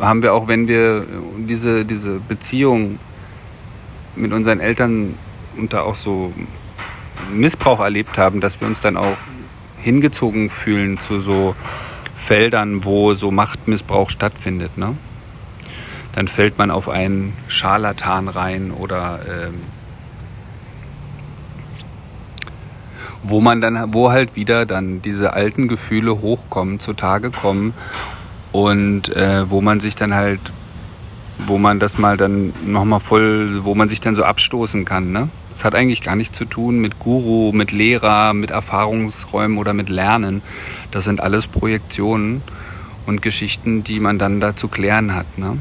haben 0.00 0.22
wir 0.22 0.34
auch, 0.34 0.48
wenn 0.48 0.68
wir 0.68 1.06
diese, 1.38 1.84
diese 1.84 2.20
Beziehung 2.20 2.98
mit 4.16 4.32
unseren 4.32 4.60
Eltern 4.60 5.14
und 5.56 5.72
da 5.72 5.82
auch 5.82 5.94
so 5.94 6.32
Missbrauch 7.32 7.80
erlebt 7.80 8.18
haben, 8.18 8.40
dass 8.40 8.60
wir 8.60 8.68
uns 8.68 8.80
dann 8.80 8.96
auch 8.96 9.16
hingezogen 9.78 10.50
fühlen 10.50 10.98
zu 10.98 11.20
so 11.20 11.54
Feldern, 12.16 12.84
wo 12.84 13.14
so 13.14 13.30
Machtmissbrauch 13.30 14.10
stattfindet. 14.10 14.78
Ne? 14.78 14.96
Dann 16.14 16.28
fällt 16.28 16.58
man 16.58 16.70
auf 16.70 16.88
einen 16.88 17.34
Scharlatan 17.48 18.28
rein 18.28 18.70
oder 18.70 19.20
ähm, 19.28 19.54
wo 23.22 23.40
man 23.40 23.60
dann, 23.60 23.92
wo 23.94 24.10
halt 24.10 24.36
wieder 24.36 24.66
dann 24.66 25.02
diese 25.02 25.32
alten 25.32 25.68
Gefühle 25.68 26.20
hochkommen, 26.20 26.78
zutage 26.78 27.30
kommen 27.30 27.74
und 28.54 29.08
äh, 29.16 29.50
wo 29.50 29.60
man 29.60 29.80
sich 29.80 29.96
dann 29.96 30.14
halt, 30.14 30.38
wo 31.44 31.58
man 31.58 31.80
das 31.80 31.98
mal 31.98 32.16
dann 32.16 32.52
nochmal 32.64 33.00
voll, 33.00 33.64
wo 33.64 33.74
man 33.74 33.88
sich 33.88 34.00
dann 34.00 34.14
so 34.14 34.22
abstoßen 34.22 34.84
kann, 34.84 35.10
ne? 35.10 35.28
Es 35.52 35.64
hat 35.64 35.74
eigentlich 35.74 36.02
gar 36.02 36.14
nichts 36.14 36.38
zu 36.38 36.44
tun 36.44 36.78
mit 36.78 37.00
Guru, 37.00 37.50
mit 37.50 37.72
Lehrer, 37.72 38.32
mit 38.32 38.52
Erfahrungsräumen 38.52 39.58
oder 39.58 39.74
mit 39.74 39.88
Lernen. 39.88 40.40
Das 40.92 41.02
sind 41.02 41.20
alles 41.20 41.48
Projektionen 41.48 42.42
und 43.06 43.22
Geschichten, 43.22 43.82
die 43.82 43.98
man 43.98 44.20
dann 44.20 44.38
da 44.40 44.54
zu 44.54 44.68
klären 44.68 45.16
hat. 45.16 45.36
Ne? 45.36 45.58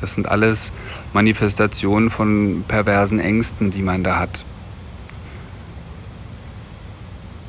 Das 0.00 0.14
sind 0.14 0.28
alles 0.28 0.72
Manifestationen 1.12 2.08
von 2.08 2.64
perversen 2.66 3.18
Ängsten, 3.18 3.70
die 3.70 3.82
man 3.82 4.04
da 4.04 4.18
hat. 4.18 4.44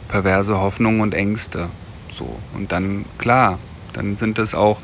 Perverse 0.09 0.59
Hoffnungen 0.59 0.99
und 0.99 1.13
Ängste. 1.13 1.69
So. 2.11 2.37
Und 2.53 2.71
dann, 2.71 3.05
klar, 3.17 3.59
dann 3.93 4.17
sind 4.17 4.39
es 4.39 4.53
auch 4.53 4.79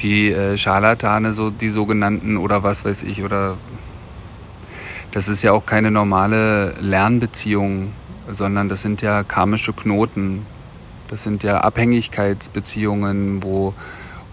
die 0.00 0.30
äh, 0.30 0.56
Scharlatane, 0.56 1.32
so 1.32 1.50
die 1.50 1.70
sogenannten 1.70 2.36
oder 2.36 2.62
was 2.62 2.84
weiß 2.84 3.02
ich, 3.02 3.22
oder 3.22 3.56
das 5.12 5.28
ist 5.28 5.42
ja 5.42 5.52
auch 5.52 5.66
keine 5.66 5.90
normale 5.90 6.74
Lernbeziehung, 6.80 7.92
sondern 8.30 8.68
das 8.68 8.82
sind 8.82 9.02
ja 9.02 9.24
karmische 9.24 9.72
Knoten. 9.72 10.46
Das 11.08 11.24
sind 11.24 11.42
ja 11.42 11.58
Abhängigkeitsbeziehungen, 11.58 13.42
wo 13.42 13.74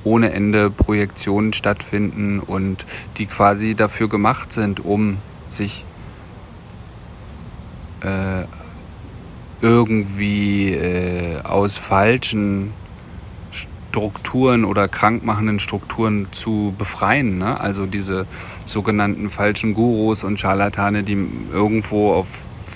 ohne 0.04 0.32
Ende 0.32 0.70
Projektionen 0.70 1.54
stattfinden 1.54 2.40
und 2.40 2.86
die 3.18 3.26
quasi 3.26 3.76
dafür 3.76 4.08
gemacht 4.08 4.52
sind, 4.52 4.86
um 4.86 5.18
sich 5.50 5.84
äh, 8.02 8.44
irgendwie 9.62 10.74
äh, 10.74 11.42
aus 11.42 11.76
falschen 11.76 12.72
Strukturen 13.90 14.66
oder 14.66 14.88
krankmachenden 14.88 15.60
Strukturen 15.60 16.28
zu 16.32 16.74
befreien. 16.78 17.38
Ne? 17.38 17.60
Also 17.60 17.86
diese 17.86 18.28
sogenannten 18.66 19.30
falschen 19.30 19.74
Gurus 19.74 20.24
und 20.24 20.40
Scharlatane, 20.40 21.04
die 21.04 21.18
irgendwo 21.52 22.14
auf, 22.14 22.28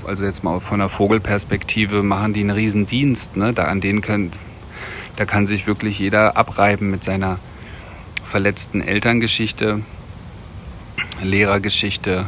also 0.06 0.24
jetzt 0.24 0.44
mal 0.44 0.60
von 0.60 0.80
der 0.80 0.90
Vogelperspektive, 0.90 2.04
machen 2.04 2.34
die 2.34 2.42
einen 2.42 2.52
Riesendienst. 2.52 3.36
Ne? 3.36 3.54
Da 3.54 3.64
an 3.64 3.82
denen 3.82 4.02
können, 4.02 4.32
da 5.18 5.26
kann 5.26 5.48
sich 5.48 5.68
wirklich 5.68 6.00
jeder 6.00 6.38
abreiben 6.38 6.90
mit 6.90 7.04
seiner 7.04 7.40
verletzten 8.24 8.82
Elterngeschichte, 8.82 9.82
Lehrergeschichte, 11.22 12.28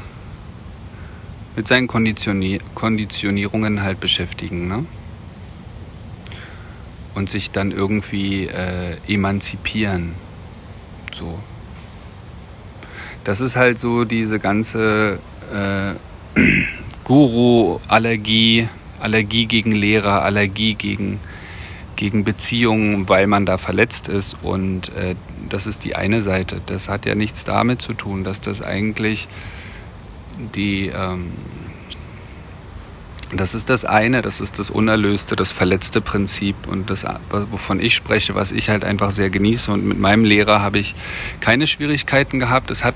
mit 1.56 1.68
seinen 1.68 1.88
Konditioni 1.88 2.60
Konditionierungen 2.75 3.82
halt 3.82 4.00
beschäftigen. 4.00 4.68
Ne? 4.68 4.86
Und 7.15 7.29
sich 7.29 7.51
dann 7.51 7.72
irgendwie 7.72 8.48
äh, 8.48 8.98
emanzipieren. 9.08 10.13
So. 11.13 11.39
Das 13.24 13.39
ist 13.39 13.55
halt 13.55 13.79
so 13.79 14.03
diese 14.03 14.39
ganze 14.39 15.20
äh, 15.53 16.39
Guru-Allergie, 17.03 18.67
Allergie 19.00 19.46
gegen 19.46 19.72
Lehrer, 19.72 20.24
Allergie 20.24 20.75
gegen, 20.75 21.20
gegen 21.96 22.24
Beziehungen, 22.24 23.08
weil 23.08 23.27
man 23.27 23.46
da 23.46 23.58
verletzt 23.58 24.08
ist. 24.08 24.36
Und 24.41 24.89
äh, 24.96 25.15
das 25.50 25.67
ist 25.67 25.84
die 25.84 25.96
eine 25.96 26.22
Seite. 26.22 26.62
Das 26.65 26.89
hat 26.89 27.05
ja 27.05 27.15
nichts 27.15 27.43
damit 27.43 27.82
zu 27.82 27.93
tun, 27.93 28.24
dass 28.24 28.41
das 28.41 28.62
eigentlich 28.62 29.27
die 30.55 30.88
ähm, 30.88 31.32
das 33.40 33.56
ist 33.56 33.70
das 33.70 33.86
eine, 33.86 34.22
das 34.22 34.40
ist 34.42 34.60
das 34.60 34.70
unerlöste, 34.70 35.36
das 35.36 35.52
verletzte 35.52 36.02
Prinzip 36.02 36.56
und 36.68 36.90
das, 36.90 37.06
wovon 37.52 37.80
ich 37.80 37.96
spreche, 37.96 38.36
was 38.36 38.52
ich 38.52 38.70
halt 38.70 38.84
einfach 38.84 39.12
sehr 39.12 39.30
genieße. 39.30 39.72
Und 39.72 39.86
mit 39.86 40.00
meinem 40.00 40.25
Lehrer 40.25 40.62
habe 40.62 40.80
ich 40.80 40.96
keine 41.40 41.68
Schwierigkeiten 41.68 42.40
gehabt. 42.40 42.72
Es 42.72 42.84
hat 42.84 42.96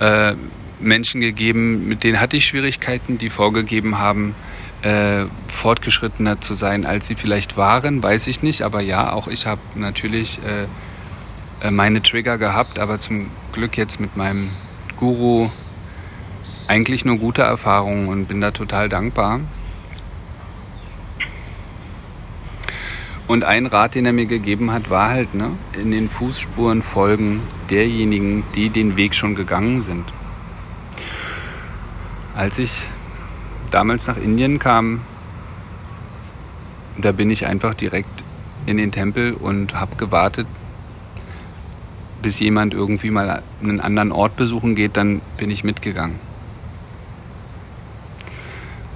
äh, 0.00 0.34
Menschen 0.80 1.20
gegeben, 1.20 1.88
mit 1.88 2.04
denen 2.04 2.20
hatte 2.20 2.36
ich 2.36 2.46
Schwierigkeiten, 2.46 3.18
die 3.18 3.30
vorgegeben 3.30 3.98
haben, 3.98 4.34
äh, 4.82 5.24
fortgeschrittener 5.48 6.40
zu 6.40 6.54
sein, 6.54 6.84
als 6.84 7.06
sie 7.06 7.14
vielleicht 7.14 7.56
waren, 7.56 8.02
weiß 8.02 8.26
ich 8.26 8.42
nicht. 8.42 8.62
Aber 8.62 8.80
ja, 8.80 9.12
auch 9.12 9.26
ich 9.26 9.46
habe 9.46 9.60
natürlich 9.74 10.40
äh, 10.44 10.66
äh 11.66 11.70
meine 11.70 12.02
Trigger 12.02 12.36
gehabt, 12.38 12.78
aber 12.78 12.98
zum 12.98 13.30
Glück 13.52 13.76
jetzt 13.76 14.00
mit 14.00 14.16
meinem 14.16 14.50
Guru 14.96 15.50
eigentlich 16.68 17.04
nur 17.04 17.18
gute 17.18 17.42
Erfahrungen 17.42 18.08
und 18.08 18.26
bin 18.26 18.40
da 18.40 18.50
total 18.50 18.88
dankbar. 18.88 19.40
Und 23.26 23.44
ein 23.44 23.66
Rat, 23.66 23.94
den 23.94 24.06
er 24.06 24.12
mir 24.12 24.26
gegeben 24.26 24.70
hat, 24.70 24.88
war 24.88 25.08
halt, 25.08 25.34
ne, 25.34 25.50
in 25.80 25.90
den 25.90 26.08
Fußspuren 26.08 26.82
folgen 26.82 27.42
derjenigen, 27.70 28.44
die 28.54 28.70
den 28.70 28.96
Weg 28.96 29.14
schon 29.14 29.34
gegangen 29.34 29.80
sind. 29.80 30.04
Als 32.34 32.58
ich 32.58 32.86
damals 33.70 34.06
nach 34.06 34.16
Indien 34.16 34.58
kam, 34.58 35.00
da 36.98 37.12
bin 37.12 37.30
ich 37.30 37.46
einfach 37.46 37.74
direkt 37.74 38.24
in 38.66 38.76
den 38.76 38.92
Tempel 38.92 39.32
und 39.32 39.74
habe 39.74 39.96
gewartet, 39.96 40.46
bis 42.22 42.38
jemand 42.38 42.74
irgendwie 42.74 43.10
mal 43.10 43.42
einen 43.62 43.80
anderen 43.80 44.12
Ort 44.12 44.36
besuchen 44.36 44.74
geht, 44.74 44.96
dann 44.96 45.20
bin 45.36 45.50
ich 45.50 45.64
mitgegangen 45.64 46.18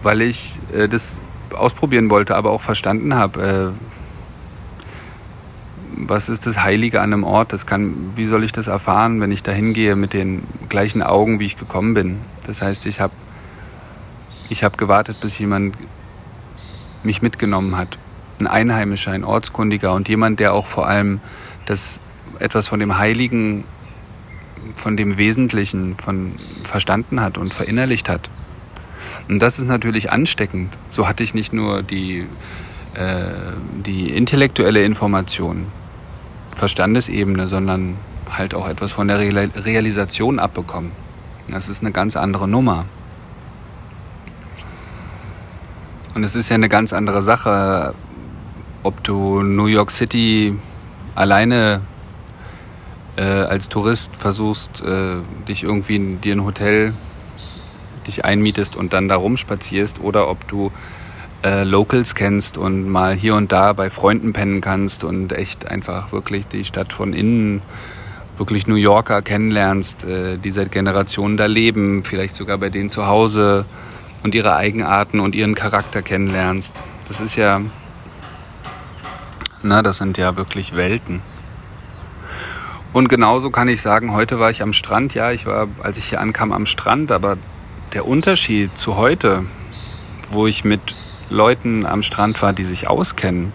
weil 0.03 0.23
ich 0.23 0.59
äh, 0.73 0.89
das 0.89 1.17
ausprobieren 1.55 2.11
wollte, 2.11 2.37
aber 2.37 2.51
auch 2.51 2.61
verstanden 2.61 3.15
habe. 3.15 3.75
Äh, 3.77 4.00
was 5.97 6.29
ist 6.29 6.47
das 6.47 6.63
Heilige 6.63 7.01
an 7.01 7.13
einem 7.13 7.25
Ort? 7.25 7.53
Das 7.53 7.67
kann, 7.67 8.13
wie 8.17 8.27
soll 8.27 8.45
ich 8.45 8.53
das 8.53 8.67
erfahren, 8.67 9.21
wenn 9.21 9.33
ich 9.33 9.43
da 9.43 9.53
hingehe 9.53 9.97
mit 9.97 10.13
den 10.13 10.43
gleichen 10.69 11.03
Augen, 11.03 11.41
wie 11.41 11.47
ich 11.47 11.57
gekommen 11.57 11.95
bin? 11.95 12.21
Das 12.47 12.63
heißt, 12.63 12.87
ich 12.87 13.01
habe 13.01 13.13
ich 14.49 14.65
hab 14.65 14.79
gewartet, 14.79 15.21
bis 15.21 15.39
jemand 15.39 15.77
mich 17.03 17.23
mitgenommen 17.23 17.77
hat. 17.77 17.99
Ein 18.41 18.47
Einheimischer, 18.47 19.13
ein 19.13 19.25
Ortskundiger 19.25 19.95
und 19.95 20.09
jemand, 20.09 20.41
der 20.41 20.53
auch 20.55 20.67
vor 20.67 20.87
allem 20.89 21.21
das 21.67 22.01
etwas 22.39 22.69
von 22.69 22.81
dem 22.81 22.99
Heiligen, 22.99 23.65
von 24.77 24.97
dem 24.97 25.19
Wesentlichen 25.19 25.97
von 25.97 26.35
verstanden 26.65 27.21
hat 27.21 27.39
und 27.39 27.55
verinnerlicht 27.55 28.09
hat. 28.09 28.31
Und 29.29 29.41
das 29.41 29.59
ist 29.59 29.69
natürlich 29.69 30.11
ansteckend. 30.11 30.77
So 30.89 31.09
hatte 31.09 31.23
ich 31.23 31.35
nicht 31.35 31.53
nur 31.53 31.83
die, 31.83 32.27
äh, 32.95 33.33
die 33.87 34.11
intellektuelle 34.11 34.83
Information, 34.83 35.67
Verstandesebene, 36.61 37.49
sondern 37.49 37.97
halt 38.31 38.55
auch 38.55 38.69
etwas 38.69 38.93
von 38.93 39.09
der 39.09 39.19
Realisation 39.19 40.39
abbekommen. 40.39 40.93
Das 41.49 41.71
ist 41.71 41.83
eine 41.83 41.91
ganz 41.91 42.17
andere 42.17 42.47
Nummer. 42.47 42.85
Und 46.15 46.23
es 46.23 46.37
ist 46.37 46.51
ja 46.51 46.57
eine 46.57 46.69
ganz 46.69 46.93
andere 46.93 47.23
Sache, 47.23 47.95
ob 48.83 49.03
du 49.03 49.43
New 49.43 49.67
York 49.67 49.91
City 49.91 50.55
alleine 51.15 51.81
äh, 53.17 53.23
als 53.23 53.71
Tourist 53.71 54.15
versuchst, 54.15 54.83
äh, 54.83 55.17
dich 55.49 55.63
irgendwie 55.63 55.97
in 55.97 56.21
dir 56.21 56.35
ein 56.37 56.45
Hotel 56.45 56.93
dich 58.07 58.25
einmietest 58.25 58.77
und 58.77 58.93
dann 58.93 59.09
da 59.09 59.17
rumspazierst 59.17 60.01
oder 60.01 60.29
ob 60.29 60.47
du 60.47 60.73
äh, 61.43 61.65
Locals 61.65 62.15
kennst 62.15 62.59
und 62.59 62.89
mal 62.89 63.15
hier 63.15 63.35
und 63.35 63.53
da 63.53 63.73
bei 63.73 63.91
Freunden 63.91 64.33
pennen 64.33 64.61
kannst 64.61 65.05
und 65.05 65.33
echt 65.33 65.67
einfach 65.67 66.13
wirklich 66.13 66.47
die 66.47 66.65
Stadt 66.65 66.93
von 66.93 67.13
innen, 67.13 67.63
wirklich 68.37 68.67
New 68.67 68.75
Yorker 68.75 69.23
kennenlernst, 69.23 70.05
äh, 70.05 70.39
die 70.39 70.51
seit 70.51 70.73
Generationen 70.73 71.37
da 71.37 71.47
leben, 71.47 72.05
vielleicht 72.05 72.35
sogar 72.35 72.59
bei 72.59 72.69
denen 72.71 72.91
zu 72.91 73.07
Hause 73.07 73.65
und 74.23 74.35
ihre 74.35 74.55
Eigenarten 74.55 75.21
und 75.21 75.35
ihren 75.35 75.55
Charakter 75.55 76.03
kennenlernst. 76.03 76.83
Das 77.09 77.21
ist 77.21 77.37
ja, 77.37 77.61
na, 79.63 79.83
das 79.83 79.99
sind 79.99 80.19
ja 80.19 80.37
wirklich 80.37 80.77
Welten. 80.77 81.23
Und 82.93 83.09
genauso 83.09 83.51
kann 83.51 83.69
ich 83.69 83.81
sagen, 83.81 84.13
heute 84.13 84.41
war 84.41 84.51
ich 84.51 84.63
am 84.63 84.73
Strand. 84.73 85.15
Ja, 85.15 85.31
ich 85.31 85.47
war, 85.47 85.69
als 85.83 85.97
ich 85.97 86.07
hier 86.07 86.21
ankam, 86.21 86.53
am 86.53 86.67
Strand, 86.67 87.13
aber 87.13 87.37
der 87.93 88.07
Unterschied 88.07 88.77
zu 88.77 88.97
heute, 88.97 89.45
wo 90.31 90.47
ich 90.47 90.65
mit 90.65 90.97
Leuten 91.31 91.87
am 91.87 92.03
Strand 92.03 92.43
war, 92.43 92.53
die 92.53 92.65
sich 92.65 92.89
auskennen, 92.89 93.53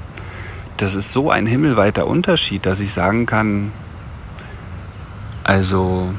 das 0.77 0.96
ist 0.96 1.12
so 1.12 1.29
ein 1.29 1.46
himmelweiter 1.46 2.08
Unterschied, 2.08 2.65
dass 2.65 2.79
ich 2.79 2.91
sagen 2.91 3.25
kann, 3.25 3.72
also 5.44 6.10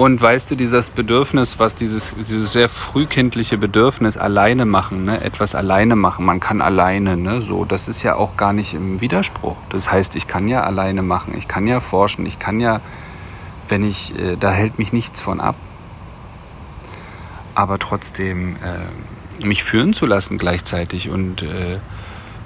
Und 0.00 0.18
weißt 0.18 0.50
du, 0.50 0.54
dieses 0.54 0.88
Bedürfnis, 0.88 1.58
was 1.58 1.74
dieses, 1.74 2.14
dieses 2.26 2.52
sehr 2.52 2.70
frühkindliche 2.70 3.58
Bedürfnis 3.58 4.16
alleine 4.16 4.64
machen, 4.64 5.04
ne, 5.04 5.22
etwas 5.22 5.54
alleine 5.54 5.94
machen, 5.94 6.24
man 6.24 6.40
kann 6.40 6.62
alleine, 6.62 7.18
ne, 7.18 7.42
so, 7.42 7.66
das 7.66 7.86
ist 7.86 8.02
ja 8.02 8.14
auch 8.14 8.38
gar 8.38 8.54
nicht 8.54 8.72
im 8.72 9.02
Widerspruch. 9.02 9.56
Das 9.68 9.92
heißt, 9.92 10.16
ich 10.16 10.26
kann 10.26 10.48
ja 10.48 10.62
alleine 10.62 11.02
machen, 11.02 11.34
ich 11.36 11.48
kann 11.48 11.66
ja 11.66 11.80
forschen, 11.80 12.24
ich 12.24 12.38
kann 12.38 12.60
ja, 12.60 12.80
wenn 13.68 13.84
ich, 13.84 14.18
äh, 14.18 14.36
da 14.40 14.50
hält 14.50 14.78
mich 14.78 14.94
nichts 14.94 15.20
von 15.20 15.38
ab. 15.38 15.56
Aber 17.54 17.78
trotzdem 17.78 18.56
äh, 18.56 19.44
mich 19.44 19.64
führen 19.64 19.92
zu 19.92 20.06
lassen 20.06 20.38
gleichzeitig 20.38 21.08
und 21.10 21.42
äh, 21.42 21.78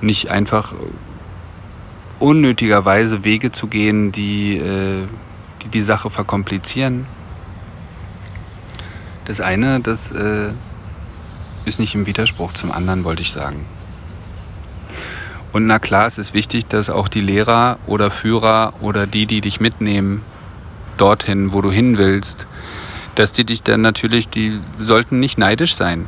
nicht 0.01 0.31
einfach 0.31 0.75
unnötigerweise 2.19 3.25
Wege 3.25 3.53
zu 3.53 3.67
gehen, 3.67 4.13
die, 4.13 4.57
äh, 4.57 5.07
die 5.63 5.69
die 5.69 5.83
Sache 5.83 6.11
verkomplizieren 6.11 7.07
das 9.25 9.41
eine, 9.41 9.81
das 9.81 10.11
äh, 10.13 10.51
ist 11.65 11.79
nicht 11.79 11.95
im 11.95 12.07
Widerspruch 12.07 12.53
zum 12.53 12.71
anderen, 12.71 13.05
wollte 13.05 13.23
ich 13.23 13.33
sagen. 13.33 13.65
Und 15.53 15.67
na 15.67 15.79
klar, 15.79 16.07
es 16.07 16.19
ist 16.19 16.35
wichtig, 16.35 16.67
dass 16.67 16.91
auch 16.91 17.09
die 17.09 17.21
Lehrer 17.21 17.79
oder 17.87 18.11
Führer 18.11 18.75
oder 18.81 19.07
die, 19.07 19.27
die 19.27 19.41
dich 19.41 19.61
mitnehmen, 19.61 20.23
dorthin, 20.97 21.53
wo 21.53 21.61
du 21.61 21.71
hin 21.71 21.97
willst, 21.97 22.47
dass 23.15 23.33
die 23.33 23.45
dich 23.45 23.63
dann 23.63 23.81
natürlich, 23.81 24.29
die 24.29 24.61
sollten 24.79 25.21
nicht 25.21 25.39
neidisch 25.39 25.75
sein. 25.75 26.07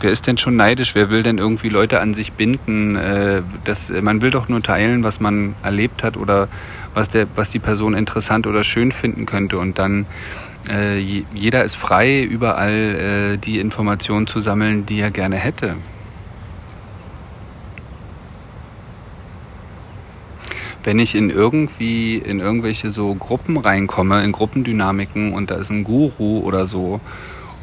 Wer 0.00 0.12
ist 0.12 0.26
denn 0.26 0.38
schon 0.38 0.56
neidisch? 0.56 0.94
Wer 0.94 1.10
will 1.10 1.22
denn 1.22 1.38
irgendwie 1.38 1.68
Leute 1.68 2.00
an 2.00 2.14
sich 2.14 2.32
binden? 2.32 2.96
Äh, 2.96 3.42
das, 3.64 3.90
man 3.90 4.22
will 4.22 4.30
doch 4.30 4.48
nur 4.48 4.62
teilen, 4.62 5.02
was 5.02 5.20
man 5.20 5.54
erlebt 5.62 6.02
hat 6.02 6.16
oder 6.16 6.48
was, 6.94 7.08
der, 7.08 7.26
was 7.34 7.50
die 7.50 7.58
Person 7.58 7.94
interessant 7.94 8.46
oder 8.46 8.64
schön 8.64 8.92
finden 8.92 9.26
könnte. 9.26 9.58
Und 9.58 9.78
dann 9.78 10.06
äh, 10.68 10.98
jeder 10.98 11.64
ist 11.64 11.76
frei, 11.76 12.22
überall 12.22 13.34
äh, 13.34 13.38
die 13.38 13.58
Informationen 13.58 14.26
zu 14.26 14.40
sammeln, 14.40 14.86
die 14.86 15.00
er 15.00 15.10
gerne 15.10 15.36
hätte. 15.36 15.76
Wenn 20.84 20.98
ich 20.98 21.14
in 21.14 21.30
irgendwie 21.30 22.16
in 22.16 22.40
irgendwelche 22.40 22.90
so 22.90 23.14
Gruppen 23.14 23.56
reinkomme, 23.56 24.22
in 24.22 24.32
Gruppendynamiken 24.32 25.32
und 25.32 25.50
da 25.50 25.56
ist 25.56 25.70
ein 25.70 25.82
Guru 25.82 26.40
oder 26.40 26.66
so 26.66 27.00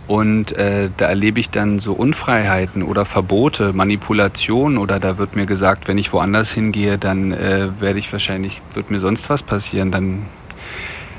und 0.08 0.52
äh, 0.58 0.90
da 0.98 1.06
erlebe 1.06 1.40
ich 1.40 1.52
dann 1.52 1.80
so 1.80 1.94
Unfreiheiten 1.94 2.84
oder 2.84 3.06
Verbote, 3.06 3.72
Manipulationen 3.74 4.78
oder 4.78 5.00
da 5.00 5.18
wird 5.18 5.36
mir 5.36 5.46
gesagt, 5.46 5.88
wenn 5.88 5.98
ich 5.98 6.12
woanders 6.12 6.52
hingehe, 6.52 6.98
dann 6.98 7.32
äh, 7.32 7.70
werde 7.80 8.00
ich 8.00 8.12
wahrscheinlich, 8.12 8.62
wird 8.74 8.92
mir 8.92 9.00
sonst 9.00 9.30
was 9.30 9.44
passieren, 9.44 9.92
dann 9.92 10.26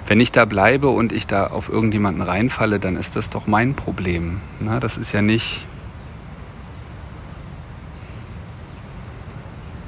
wenn 0.07 0.21
ich 0.21 0.33
da 0.33 0.45
bleibe 0.45 0.89
und 0.89 1.13
ich 1.13 1.27
da 1.27 1.47
auf 1.47 1.69
irgendjemanden 1.69 2.23
reinfalle, 2.23 2.81
dann 2.81 2.97
ist 2.97 3.17
das 3.17 3.31
doch 3.31 3.47
mein 3.47 3.75
Problem. 3.75 4.41
Na, 4.61 4.81
das 4.81 4.99
ist 4.99 5.13
ja 5.13 5.23
nicht. 5.23 5.65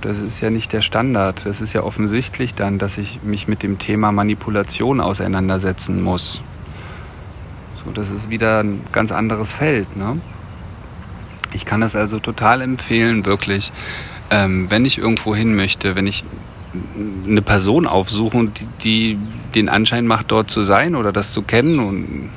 Das 0.05 0.21
ist 0.21 0.43
ja 0.43 0.51
nicht 0.51 0.75
der 0.75 0.83
Standard. 0.83 1.47
Das 1.47 1.62
ist 1.62 1.73
ja 1.73 1.83
offensichtlich 1.83 2.55
dann, 2.55 2.79
dass 2.79 2.99
ich 2.99 3.23
mich 3.23 3.49
mit 3.49 3.62
dem 3.62 3.79
Thema 3.79 4.12
Manipulation 4.12 5.01
auseinandersetzen 5.01 6.03
muss. 6.03 6.43
So, 7.83 7.90
das 7.90 8.11
ist 8.11 8.29
wieder 8.29 8.62
ein 8.62 8.83
ganz 8.93 9.12
anderes 9.12 9.55
Feld. 9.55 9.97
Ne? 9.97 10.21
Ich 11.55 11.64
kann 11.64 11.81
es 11.83 11.97
also 11.97 12.19
total 12.19 12.61
empfehlen, 12.61 13.25
wirklich, 13.25 13.73
ähm, 14.29 14.71
wenn 14.71 14.85
ich 14.85 14.99
irgendwo 14.99 15.35
hin 15.35 15.57
möchte, 15.57 15.97
wenn 15.97 16.07
ich 16.07 16.23
eine 17.27 17.40
Person 17.40 17.87
aufsuchen, 17.87 18.53
die, 18.53 18.67
die, 18.83 19.19
den 19.55 19.71
Anschein 19.71 20.07
macht, 20.07 20.31
dort 20.33 20.51
zu 20.51 20.61
sein 20.61 20.97
oder 20.97 21.12
das 21.12 21.33
zu 21.33 21.40
kennen 21.40 21.79
und, 21.79 22.31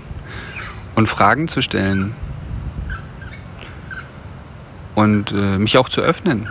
und 0.96 1.08
Fragen 1.08 1.50
zu 1.50 1.62
stellen. 1.62 2.14
Und 4.96 5.34
äh, 5.34 5.58
mich 5.58 5.78
auch 5.78 5.90
zu 5.90 6.00
öffnen. 6.00 6.48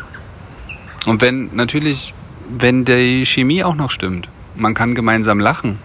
Und 1.07 1.23
wenn 1.23 1.55
natürlich, 1.55 2.13
wenn 2.51 2.85
die 2.85 3.25
Chemie 3.25 3.65
auch 3.65 3.77
noch 3.77 3.91
stimmt, 3.91 4.29
man 4.57 4.75
kann 4.75 4.95
gemeinsam 4.95 5.41
lachen, 5.41 5.79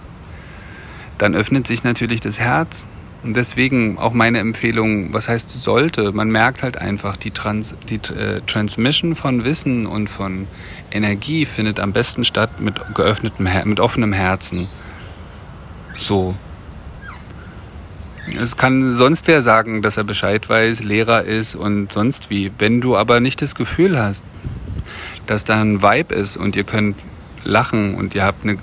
dann 1.18 1.36
öffnet 1.36 1.68
sich 1.68 1.84
natürlich 1.84 2.20
das 2.20 2.40
Herz 2.40 2.88
und 3.24 3.36
deswegen 3.36 4.00
auch 4.00 4.14
meine 4.14 4.40
Empfehlung, 4.40 5.14
was 5.14 5.30
heißt 5.30 5.50
sollte, 5.52 6.12
man 6.12 6.32
merkt 6.32 6.64
halt 6.64 6.78
einfach, 6.78 7.18
die, 7.18 7.30
Trans, 7.30 7.76
die 7.88 7.98
äh, 8.12 8.42
Transmission 8.48 9.16
von 9.16 9.44
Wissen 9.44 9.86
und 9.86 10.10
von 10.10 10.48
Energie 10.92 11.46
findet 11.46 11.80
am 11.80 11.94
besten 11.94 12.26
statt 12.26 12.60
mit 12.60 12.82
geöffnetem, 12.96 13.48
mit 13.66 13.80
offenem 13.80 14.14
Herzen. 14.14 14.68
So. 15.98 16.36
Es 18.40 18.58
kann 18.58 18.94
sonst 18.94 19.28
wer 19.28 19.44
sagen, 19.44 19.84
dass 19.84 19.98
er 19.98 20.04
Bescheid 20.04 20.50
weiß, 20.50 20.84
Lehrer 20.84 21.24
ist 21.24 21.54
und 21.54 21.92
sonst 21.92 22.32
wie. 22.32 22.52
Wenn 22.58 22.82
du 22.82 22.98
aber 22.98 23.20
nicht 23.20 23.42
das 23.42 23.54
Gefühl 23.54 24.00
hast, 24.00 24.24
dass 25.28 25.44
da 25.44 25.62
ein 25.62 25.82
Vibe 25.82 26.14
ist 26.16 26.38
und 26.38 26.56
ihr 26.56 26.64
könnt 26.64 26.98
lachen 27.44 27.96
und 27.96 28.16
ihr 28.16 28.24
habt 28.24 28.44
eine 28.44 28.58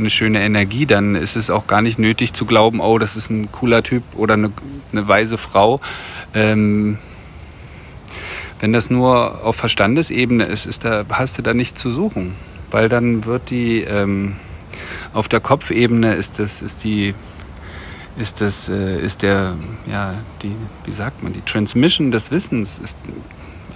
eine 0.00 0.10
schöne 0.10 0.42
Energie, 0.42 0.86
dann 0.86 1.14
ist 1.14 1.36
es 1.36 1.50
auch 1.50 1.66
gar 1.66 1.82
nicht 1.82 1.98
nötig 1.98 2.32
zu 2.32 2.46
glauben, 2.46 2.80
oh, 2.80 2.98
das 2.98 3.16
ist 3.16 3.30
ein 3.30 3.52
cooler 3.52 3.82
Typ 3.82 4.02
oder 4.16 4.34
eine, 4.34 4.52
eine 4.92 5.06
weise 5.08 5.38
Frau. 5.38 5.80
Ähm, 6.34 6.98
wenn 8.58 8.72
das 8.72 8.90
nur 8.90 9.44
auf 9.44 9.56
Verstandesebene 9.56 10.44
ist, 10.44 10.66
ist 10.66 10.84
da, 10.84 11.04
hast 11.10 11.38
du 11.38 11.42
da 11.42 11.54
nichts 11.54 11.80
zu 11.80 11.90
suchen. 11.90 12.34
Weil 12.70 12.88
dann 12.88 13.24
wird 13.24 13.50
die, 13.50 13.80
ähm, 13.82 14.36
auf 15.12 15.28
der 15.28 15.40
Kopfebene 15.40 16.14
ist 16.14 16.38
das, 16.38 16.62
ist 16.62 16.84
die, 16.84 17.14
ist 18.16 18.40
das, 18.40 18.68
äh, 18.68 19.00
ist 19.00 19.22
der, 19.22 19.56
ja, 19.90 20.14
die, 20.42 20.54
wie 20.84 20.92
sagt 20.92 21.22
man, 21.22 21.32
die 21.32 21.42
Transmission 21.42 22.10
des 22.10 22.30
Wissens 22.30 22.78
ist 22.78 22.98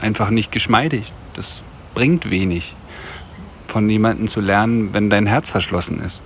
einfach 0.01 0.31
nicht 0.31 0.53
geschmeidig. 0.53 1.13
Das 1.33 1.63
bringt 1.95 2.31
wenig 2.31 2.75
von 3.67 3.89
jemandem 3.89 4.29
zu 4.29 4.41
lernen, 4.41 4.91
wenn 4.93 5.11
dein 5.11 5.27
Herz 5.27 5.49
verschlossen 5.49 6.01
ist. 6.01 6.23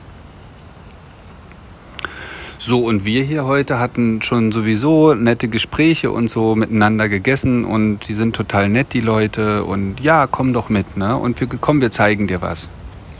So, 2.59 2.81
und 2.81 3.05
wir 3.05 3.23
hier 3.23 3.47
heute 3.47 3.79
hatten 3.79 4.21
schon 4.21 4.53
sowieso 4.53 5.15
nette 5.15 5.49
Gespräche 5.49 6.11
und 6.11 6.29
so 6.29 6.57
miteinander 6.57 7.09
gegessen 7.09 7.65
und 7.65 8.01
die 8.09 8.15
sind 8.15 8.37
total 8.37 8.69
nett, 8.69 8.93
die 8.93 9.01
Leute. 9.01 9.65
Und 9.65 10.01
ja, 10.01 10.27
komm 10.27 10.53
doch 10.53 10.69
mit, 10.69 10.97
ne? 10.97 11.17
Und 11.17 11.41
wir 11.41 11.47
komm, 11.47 11.81
wir 11.81 11.91
zeigen 11.91 12.27
dir 12.27 12.43
was. 12.43 12.71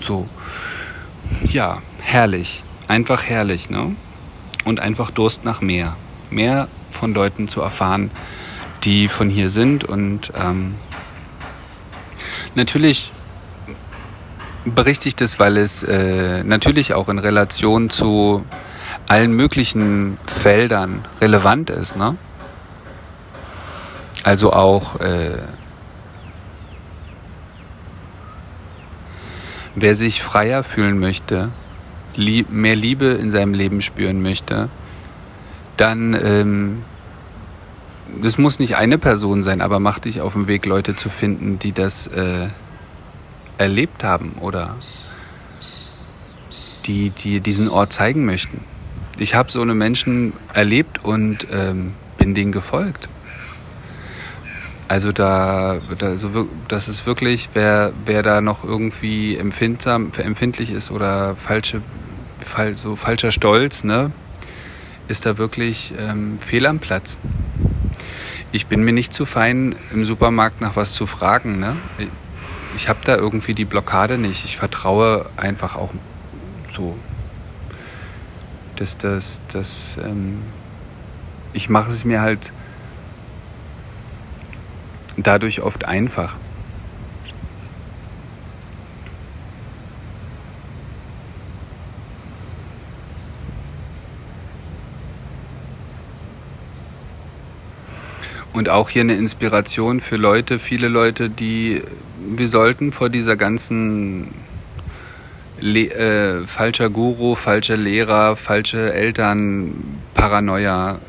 So. 0.01 0.29
Ja, 1.51 1.81
herrlich. 2.01 2.65
Einfach 2.89 3.23
herrlich, 3.23 3.71
ne? 3.71 3.95
Und 4.65 4.81
einfach 4.81 5.11
Durst 5.13 5.45
nach 5.45 5.61
mehr. 5.61 5.97
Mehr 6.31 6.69
von 6.91 7.15
Leuten 7.15 7.49
zu 7.49 7.63
erfahren, 7.63 8.11
die 8.83 9.09
von 9.09 9.31
hier 9.31 9.49
sind 9.49 9.85
und 9.85 10.33
ähm, 10.39 10.75
natürlich 12.59 13.13
berichte 14.67 15.09
ich 15.09 15.17
das, 15.17 15.39
weil 15.41 15.57
es 15.57 15.83
äh, 15.83 16.45
natürlich 16.45 16.93
auch 16.93 17.09
in 17.09 17.19
Relation 17.19 17.89
zu 17.89 18.45
allen 19.07 19.33
möglichen 19.33 20.19
Feldern 20.27 21.07
relevant 21.21 21.71
ist. 21.71 21.97
Ne? 21.97 22.17
Also 24.25 24.53
auch 24.53 25.01
äh, 25.01 25.39
wer 29.75 29.95
sich 29.95 30.23
freier 30.23 30.65
fühlen 30.65 30.99
möchte, 30.99 31.51
lieb, 32.17 32.51
mehr 32.51 32.77
Liebe 32.77 33.07
in 33.07 33.31
seinem 33.31 33.55
Leben 33.55 33.81
spüren 33.81 34.21
möchte, 34.21 34.69
dann 35.77 36.15
ähm, 36.21 36.83
das 38.23 38.39
muss 38.39 38.59
nicht 38.59 38.77
eine 38.77 38.99
Person 38.99 39.43
sein, 39.43 39.61
aber 39.61 39.81
mach 39.81 39.99
dich 39.99 40.21
auf 40.21 40.33
den 40.33 40.49
Weg, 40.49 40.67
Leute 40.67 40.97
zu 40.97 41.09
finden, 41.09 41.59
die 41.59 41.73
das 41.73 42.07
äh, 42.07 42.49
erlebt 43.59 44.05
haben 44.05 44.37
oder 44.41 44.77
die, 46.87 47.11
die 47.11 47.41
diesen 47.41 47.69
Ort 47.69 47.93
zeigen 47.93 48.25
möchten. 48.25 48.65
Ich 49.19 49.35
habe 49.35 49.51
so 49.51 49.61
eine 49.61 49.75
Menschen 49.75 50.33
erlebt 50.55 51.05
und 51.05 51.47
ähm, 51.53 51.93
bin 52.17 52.35
denen 52.35 52.53
gefolgt. 52.53 53.09
Also 54.87 55.13
da, 55.13 55.81
da 55.99 56.17
so, 56.17 56.49
das 56.69 56.89
ist 56.89 57.05
wirklich, 57.05 57.51
wer, 57.53 57.93
wer 58.07 58.23
da 58.23 58.41
noch 58.41 58.65
irgendwie 58.65 59.37
empfindsam, 59.37 60.13
empfindlich 60.17 60.71
ist 60.71 60.91
oder 60.91 61.37
falsche, 61.37 61.83
so 62.75 62.97
falscher 62.97 63.31
Stolz, 63.31 63.85
ne, 63.85 64.13
ist 65.09 65.27
da 65.27 65.37
wirklich 65.37 65.93
ähm, 65.99 66.39
fehl 66.41 66.67
am 66.67 66.79
Platz. 66.79 67.19
Ich 68.51 68.67
bin 68.67 68.83
mir 68.83 68.93
nicht 68.93 69.13
zu 69.13 69.27
fein, 69.27 69.77
im 69.93 70.05
Supermarkt 70.05 70.61
nach 70.61 70.75
was 70.75 70.93
zu 70.93 71.07
fragen. 71.07 71.59
Ne? 71.59 71.77
Ich 72.77 72.89
habe 72.89 73.01
da 73.05 73.17
irgendwie 73.17 73.55
die 73.55 73.67
Blockade 73.67 74.17
nicht. 74.17 74.45
Ich 74.45 74.57
vertraue 74.57 75.29
einfach 75.37 75.77
auch 75.77 75.91
so. 76.71 76.97
Dass 78.77 78.97
das, 78.97 79.41
das, 79.53 79.99
ähm, 80.03 80.43
ich 81.53 81.69
mache 81.69 81.91
es 81.91 82.05
mir 82.05 82.21
halt 82.21 82.53
dadurch 85.17 85.61
oft 85.61 85.85
einfach. 85.85 86.37
Und 98.53 98.69
auch 98.69 98.89
hier 98.89 99.03
eine 99.03 99.15
Inspiration 99.15 100.01
für 100.01 100.17
Leute, 100.17 100.59
viele 100.59 100.89
Leute, 100.89 101.31
die 101.31 101.83
wir 102.21 102.49
sollten 102.49 102.93
vor 102.93 103.09
dieser 103.09 103.37
ganzen 103.37 104.35
Le 105.61 105.91
äh, 105.91 106.47
falscher 106.47 106.89
Guru, 106.89 107.35
falscher 107.35 107.77
Lehrer, 107.77 108.37
falsche 108.37 108.93
Eltern, 108.93 109.99
Paranoia. 110.15 111.01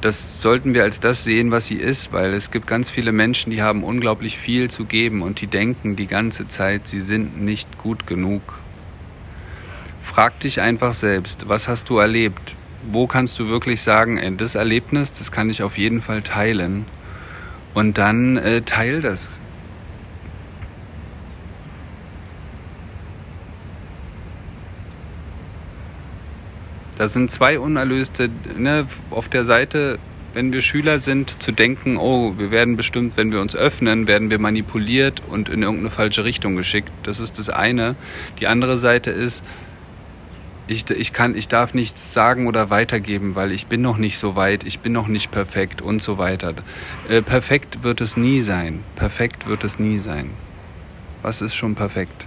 Das 0.00 0.40
sollten 0.40 0.72
wir 0.72 0.82
als 0.82 1.00
das 1.00 1.24
sehen, 1.24 1.50
was 1.50 1.66
sie 1.66 1.76
ist, 1.76 2.12
weil 2.12 2.32
es 2.32 2.50
gibt 2.50 2.66
ganz 2.66 2.90
viele 2.90 3.12
Menschen, 3.12 3.50
die 3.50 3.60
haben 3.60 3.84
unglaublich 3.84 4.38
viel 4.38 4.70
zu 4.70 4.84
geben 4.84 5.22
und 5.22 5.40
die 5.40 5.46
denken 5.46 5.96
die 5.96 6.06
ganze 6.06 6.48
Zeit, 6.48 6.86
sie 6.88 7.00
sind 7.00 7.40
nicht 7.40 7.78
gut 7.78 8.06
genug. 8.06 8.60
Frag 10.02 10.40
dich 10.40 10.60
einfach 10.60 10.94
selbst, 10.94 11.48
was 11.48 11.68
hast 11.68 11.90
du 11.90 11.98
erlebt? 11.98 12.54
Wo 12.90 13.06
kannst 13.06 13.38
du 13.38 13.48
wirklich 13.48 13.82
sagen, 13.82 14.18
ey, 14.18 14.36
das 14.36 14.54
Erlebnis, 14.54 15.12
das 15.12 15.32
kann 15.32 15.50
ich 15.50 15.62
auf 15.62 15.78
jeden 15.78 16.02
Fall 16.02 16.22
teilen. 16.22 16.86
Und 17.74 17.98
dann 17.98 18.36
äh, 18.36 18.62
teil 18.62 19.02
das. 19.02 19.28
Da 26.98 27.08
sind 27.08 27.30
zwei 27.30 27.60
unerlöste, 27.60 28.30
ne, 28.56 28.86
auf 29.10 29.28
der 29.28 29.44
Seite, 29.44 29.98
wenn 30.32 30.52
wir 30.52 30.62
Schüler 30.62 30.98
sind, 30.98 31.42
zu 31.42 31.52
denken, 31.52 31.98
oh, 31.98 32.34
wir 32.38 32.50
werden 32.50 32.76
bestimmt, 32.76 33.18
wenn 33.18 33.32
wir 33.32 33.40
uns 33.40 33.54
öffnen, 33.54 34.06
werden 34.06 34.30
wir 34.30 34.38
manipuliert 34.38 35.22
und 35.28 35.50
in 35.50 35.62
irgendeine 35.62 35.90
falsche 35.90 36.24
Richtung 36.24 36.56
geschickt. 36.56 36.90
Das 37.02 37.20
ist 37.20 37.38
das 37.38 37.50
eine. 37.50 37.96
Die 38.40 38.46
andere 38.46 38.78
Seite 38.78 39.10
ist, 39.10 39.44
ich, 40.68 40.90
ich, 40.90 41.12
kann, 41.12 41.36
ich 41.36 41.48
darf 41.48 41.74
nichts 41.74 42.12
sagen 42.12 42.46
oder 42.48 42.70
weitergeben, 42.70 43.34
weil 43.36 43.52
ich 43.52 43.66
bin 43.66 43.82
noch 43.82 43.98
nicht 43.98 44.18
so 44.18 44.34
weit, 44.34 44.64
ich 44.64 44.80
bin 44.80 44.92
noch 44.92 45.06
nicht 45.06 45.30
perfekt 45.30 45.80
und 45.80 46.02
so 46.02 46.18
weiter. 46.18 46.54
Äh, 47.08 47.22
perfekt 47.22 47.82
wird 47.82 48.00
es 48.00 48.16
nie 48.16 48.40
sein. 48.40 48.82
Perfekt 48.96 49.46
wird 49.46 49.62
es 49.62 49.78
nie 49.78 49.98
sein. 49.98 50.30
Was 51.22 51.40
ist 51.40 51.54
schon 51.54 51.74
perfekt? 51.74 52.26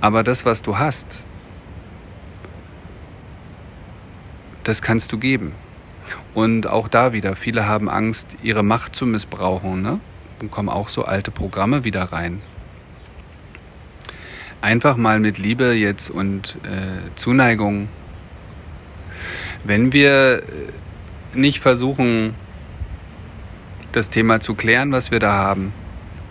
Aber 0.00 0.22
das, 0.22 0.44
was 0.44 0.62
du 0.62 0.78
hast, 0.78 1.24
das 4.64 4.82
kannst 4.82 5.12
du 5.12 5.18
geben. 5.18 5.52
Und 6.34 6.66
auch 6.66 6.88
da 6.88 7.12
wieder, 7.12 7.36
viele 7.36 7.66
haben 7.66 7.88
Angst, 7.88 8.36
ihre 8.42 8.62
Macht 8.62 8.94
zu 8.94 9.06
missbrauchen. 9.06 9.80
Ne? 9.80 10.00
Dann 10.38 10.50
kommen 10.50 10.68
auch 10.68 10.88
so 10.88 11.04
alte 11.04 11.30
Programme 11.30 11.84
wieder 11.84 12.04
rein 12.04 12.42
einfach 14.62 14.96
mal 14.96 15.20
mit 15.20 15.38
Liebe 15.38 15.72
jetzt 15.72 16.10
und 16.10 16.56
äh, 16.64 17.14
Zuneigung, 17.16 17.88
wenn 19.64 19.92
wir 19.92 20.38
äh, 20.38 21.38
nicht 21.38 21.60
versuchen, 21.60 22.34
das 23.92 24.08
Thema 24.08 24.40
zu 24.40 24.54
klären, 24.54 24.92
was 24.92 25.10
wir 25.10 25.20
da 25.20 25.32
haben, 25.32 25.74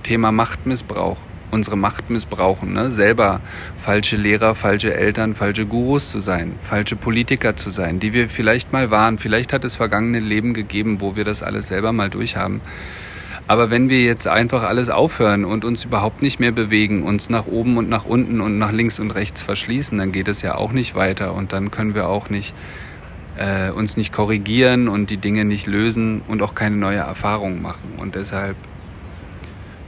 Thema 0.03 0.31
Machtmissbrauch, 0.31 1.17
unsere 1.51 1.77
Macht 1.77 2.09
missbrauchen, 2.09 2.73
ne? 2.73 2.89
selber 2.89 3.41
falsche 3.77 4.17
Lehrer, 4.17 4.55
falsche 4.55 4.93
Eltern, 4.95 5.35
falsche 5.35 5.65
Gurus 5.65 6.09
zu 6.09 6.19
sein, 6.19 6.55
falsche 6.61 6.95
Politiker 6.95 7.55
zu 7.55 7.69
sein, 7.69 7.99
die 7.99 8.13
wir 8.13 8.29
vielleicht 8.29 8.71
mal 8.71 8.89
waren. 8.89 9.17
Vielleicht 9.17 9.53
hat 9.53 9.63
es 9.63 9.75
vergangene 9.75 10.19
Leben 10.19 10.53
gegeben, 10.53 11.01
wo 11.01 11.15
wir 11.15 11.25
das 11.25 11.43
alles 11.43 11.67
selber 11.67 11.91
mal 11.91 12.09
durchhaben. 12.09 12.61
Aber 13.47 13.69
wenn 13.69 13.89
wir 13.89 14.01
jetzt 14.01 14.27
einfach 14.27 14.63
alles 14.63 14.89
aufhören 14.89 15.45
und 15.45 15.65
uns 15.65 15.83
überhaupt 15.83 16.21
nicht 16.21 16.39
mehr 16.39 16.51
bewegen, 16.51 17.03
uns 17.03 17.29
nach 17.29 17.47
oben 17.47 17.77
und 17.77 17.89
nach 17.89 18.05
unten 18.05 18.39
und 18.39 18.57
nach 18.57 18.71
links 18.71 18.99
und 18.99 19.11
rechts 19.11 19.41
verschließen, 19.41 19.97
dann 19.97 20.11
geht 20.11 20.27
es 20.27 20.41
ja 20.41 20.55
auch 20.55 20.71
nicht 20.71 20.95
weiter 20.95 21.33
und 21.33 21.51
dann 21.51 21.69
können 21.71 21.95
wir 21.95 22.07
auch 22.07 22.29
nicht 22.29 22.55
äh, 23.37 23.71
uns 23.71 23.97
nicht 23.97 24.13
korrigieren 24.13 24.87
und 24.87 25.09
die 25.09 25.17
Dinge 25.17 25.45
nicht 25.45 25.67
lösen 25.67 26.21
und 26.27 26.41
auch 26.41 26.55
keine 26.55 26.77
neue 26.77 26.99
Erfahrung 26.99 27.61
machen. 27.61 27.95
Und 27.97 28.15
deshalb 28.15 28.55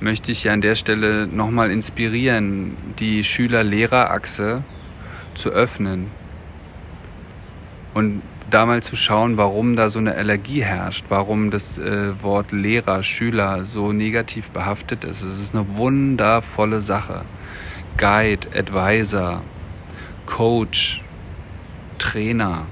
möchte 0.02 0.32
ich 0.32 0.44
ja 0.44 0.54
an 0.54 0.62
der 0.62 0.76
Stelle 0.76 1.28
nochmal 1.28 1.72
inspirieren, 1.72 2.76
die 3.00 3.24
Schüler-Lehrer-Achse 3.24 4.64
zu 5.36 5.50
öffnen 5.50 6.12
und 7.94 8.22
da 8.54 8.68
mal 8.68 8.84
zu 8.84 8.96
schauen, 8.96 9.38
warum 9.38 9.76
da 9.76 9.90
so 9.90 9.98
eine 9.98 10.14
Allergie 10.16 10.64
herrscht, 10.64 11.06
warum 11.10 11.50
das 11.50 11.80
äh, 11.80 12.22
Wort 12.22 12.52
Lehrer, 12.52 13.02
Schüler 13.02 13.66
so 13.66 13.92
negativ 13.92 14.50
behaftet 14.50 15.04
ist. 15.04 15.24
Es 15.24 15.40
ist 15.40 15.56
eine 15.56 15.66
wundervolle 15.76 16.80
Sache. 16.80 17.26
Guide, 17.98 18.48
Advisor, 18.56 19.42
Coach, 20.28 21.02
Trainer. 21.98 22.68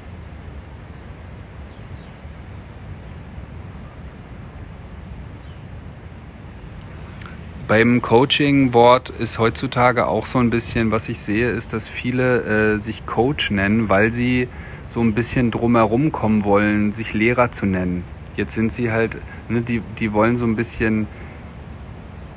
Beim 7.67 8.01
Coaching-Wort 8.01 9.09
ist 9.09 9.39
heutzutage 9.39 10.05
auch 10.05 10.25
so 10.25 10.39
ein 10.39 10.49
bisschen, 10.49 10.91
was 10.91 11.09
ich 11.09 11.19
sehe, 11.19 11.49
ist, 11.49 11.73
dass 11.73 11.87
viele 11.87 12.73
äh, 12.75 12.79
sich 12.79 13.05
Coach 13.05 13.49
nennen, 13.49 13.89
weil 13.89 14.11
sie 14.11 14.49
so 14.91 14.99
ein 14.99 15.13
bisschen 15.13 15.51
drumherum 15.51 16.11
kommen 16.11 16.43
wollen, 16.43 16.91
sich 16.91 17.13
Lehrer 17.13 17.49
zu 17.49 17.65
nennen. 17.65 18.03
Jetzt 18.35 18.55
sind 18.55 18.73
sie 18.73 18.91
halt, 18.91 19.15
ne, 19.47 19.61
die, 19.61 19.81
die 19.99 20.11
wollen 20.11 20.35
so 20.35 20.45
ein 20.45 20.57
bisschen, 20.57 21.07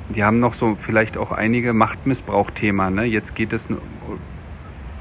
die 0.07 0.23
haben 0.23 0.39
noch 0.39 0.53
so 0.53 0.77
vielleicht 0.79 1.17
auch 1.17 1.33
einige 1.33 1.73
Machtmissbrauch-Thema. 1.73 2.91
Ne? 2.91 3.03
Jetzt 3.03 3.35
geht 3.35 3.51
es 3.51 3.67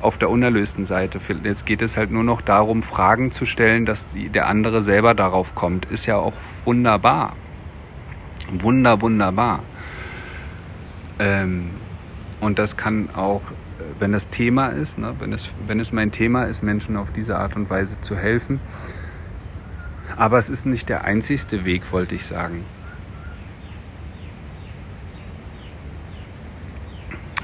auf 0.00 0.18
der 0.18 0.30
unerlösten 0.30 0.84
Seite. 0.84 1.20
Jetzt 1.44 1.64
geht 1.64 1.80
es 1.80 1.96
halt 1.96 2.10
nur 2.10 2.24
noch 2.24 2.40
darum, 2.40 2.82
Fragen 2.82 3.30
zu 3.30 3.46
stellen, 3.46 3.86
dass 3.86 4.08
die, 4.08 4.30
der 4.30 4.48
andere 4.48 4.82
selber 4.82 5.14
darauf 5.14 5.54
kommt. 5.54 5.84
Ist 5.84 6.06
ja 6.06 6.16
auch 6.16 6.34
wunderbar. 6.64 7.36
Wunder, 8.52 9.00
wunderbar. 9.00 9.60
Ähm, 11.20 11.70
und 12.40 12.58
das 12.58 12.76
kann 12.76 13.10
auch 13.14 13.42
wenn 13.98 14.12
das 14.12 14.28
Thema 14.28 14.68
ist, 14.68 14.98
ne? 14.98 15.14
wenn, 15.18 15.32
es, 15.32 15.48
wenn 15.66 15.80
es 15.80 15.92
mein 15.92 16.10
Thema 16.10 16.44
ist, 16.44 16.62
Menschen 16.62 16.96
auf 16.96 17.12
diese 17.12 17.38
Art 17.38 17.56
und 17.56 17.70
Weise 17.70 18.00
zu 18.00 18.16
helfen. 18.16 18.60
Aber 20.16 20.38
es 20.38 20.48
ist 20.48 20.66
nicht 20.66 20.88
der 20.88 21.04
einzigste 21.04 21.64
Weg, 21.64 21.92
wollte 21.92 22.14
ich 22.14 22.26
sagen. 22.26 22.64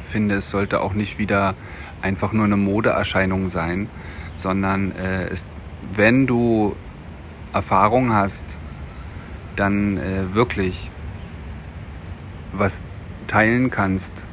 Ich 0.02 0.12
finde, 0.12 0.36
es 0.36 0.50
sollte 0.50 0.80
auch 0.80 0.92
nicht 0.92 1.18
wieder 1.18 1.54
einfach 2.02 2.32
nur 2.32 2.44
eine 2.44 2.56
Modeerscheinung 2.56 3.48
sein, 3.48 3.88
sondern 4.34 4.92
äh, 4.92 5.26
es, 5.28 5.44
wenn 5.94 6.26
du 6.26 6.74
Erfahrung 7.52 8.12
hast, 8.12 8.44
dann 9.56 9.98
äh, 9.98 10.34
wirklich 10.34 10.90
was 12.52 12.82
teilen 13.26 13.70
kannst. 13.70 14.24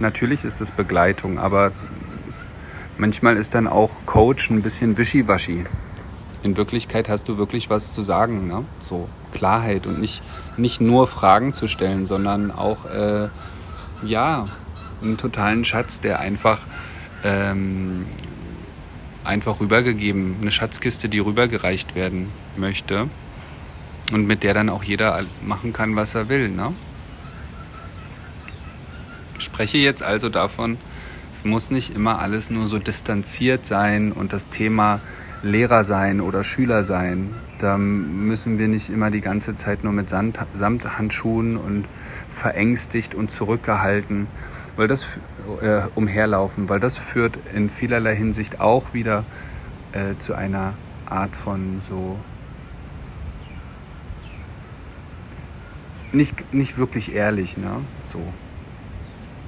Natürlich 0.00 0.44
ist 0.44 0.62
es 0.62 0.70
Begleitung, 0.70 1.38
aber 1.38 1.72
manchmal 2.96 3.36
ist 3.36 3.54
dann 3.54 3.66
auch 3.66 3.90
Coach 4.06 4.50
ein 4.50 4.62
bisschen 4.62 4.96
wischiwaschi. 4.96 5.64
In 6.42 6.56
Wirklichkeit 6.56 7.10
hast 7.10 7.28
du 7.28 7.36
wirklich 7.36 7.68
was 7.68 7.92
zu 7.92 8.00
sagen, 8.00 8.48
ne? 8.48 8.64
so 8.78 9.10
Klarheit 9.32 9.86
und 9.86 10.00
nicht, 10.00 10.22
nicht 10.56 10.80
nur 10.80 11.06
Fragen 11.06 11.52
zu 11.52 11.66
stellen, 11.66 12.06
sondern 12.06 12.50
auch 12.50 12.86
äh, 12.86 13.28
ja 14.02 14.48
einen 15.02 15.18
totalen 15.18 15.66
Schatz, 15.66 16.00
der 16.00 16.18
einfach 16.18 16.60
ähm, 17.22 18.06
einfach 19.22 19.60
rübergegeben, 19.60 20.36
eine 20.40 20.50
Schatzkiste, 20.50 21.10
die 21.10 21.18
rübergereicht 21.18 21.94
werden 21.94 22.32
möchte 22.56 23.10
und 24.12 24.26
mit 24.26 24.42
der 24.44 24.54
dann 24.54 24.70
auch 24.70 24.82
jeder 24.82 25.24
machen 25.44 25.74
kann, 25.74 25.94
was 25.94 26.14
er 26.14 26.30
will. 26.30 26.48
Ne? 26.48 26.72
Spreche 29.40 29.78
jetzt 29.78 30.02
also 30.02 30.28
davon, 30.28 30.78
es 31.34 31.44
muss 31.44 31.70
nicht 31.70 31.94
immer 31.94 32.18
alles 32.18 32.50
nur 32.50 32.66
so 32.66 32.78
distanziert 32.78 33.66
sein 33.66 34.12
und 34.12 34.32
das 34.32 34.48
Thema 34.48 35.00
Lehrer 35.42 35.84
sein 35.84 36.20
oder 36.20 36.44
Schüler 36.44 36.84
sein. 36.84 37.34
Da 37.58 37.78
müssen 37.78 38.58
wir 38.58 38.68
nicht 38.68 38.90
immer 38.90 39.10
die 39.10 39.22
ganze 39.22 39.54
Zeit 39.54 39.84
nur 39.84 39.92
mit 39.92 40.08
Sand, 40.08 40.38
Samthandschuhen 40.52 41.56
und 41.56 41.86
verängstigt 42.30 43.14
und 43.14 43.30
zurückgehalten 43.30 44.28
weil 44.80 44.88
das 44.88 45.06
äh, 45.60 45.82
umherlaufen, 45.94 46.70
weil 46.70 46.80
das 46.80 46.96
führt 46.96 47.38
in 47.54 47.68
vielerlei 47.68 48.16
Hinsicht 48.16 48.60
auch 48.60 48.94
wieder 48.94 49.24
äh, 49.92 50.16
zu 50.16 50.34
einer 50.34 50.72
Art 51.04 51.36
von 51.36 51.82
so 51.82 52.18
nicht, 56.12 56.54
nicht 56.54 56.78
wirklich 56.78 57.14
ehrlich, 57.14 57.58
ne? 57.58 57.82
So. 58.04 58.20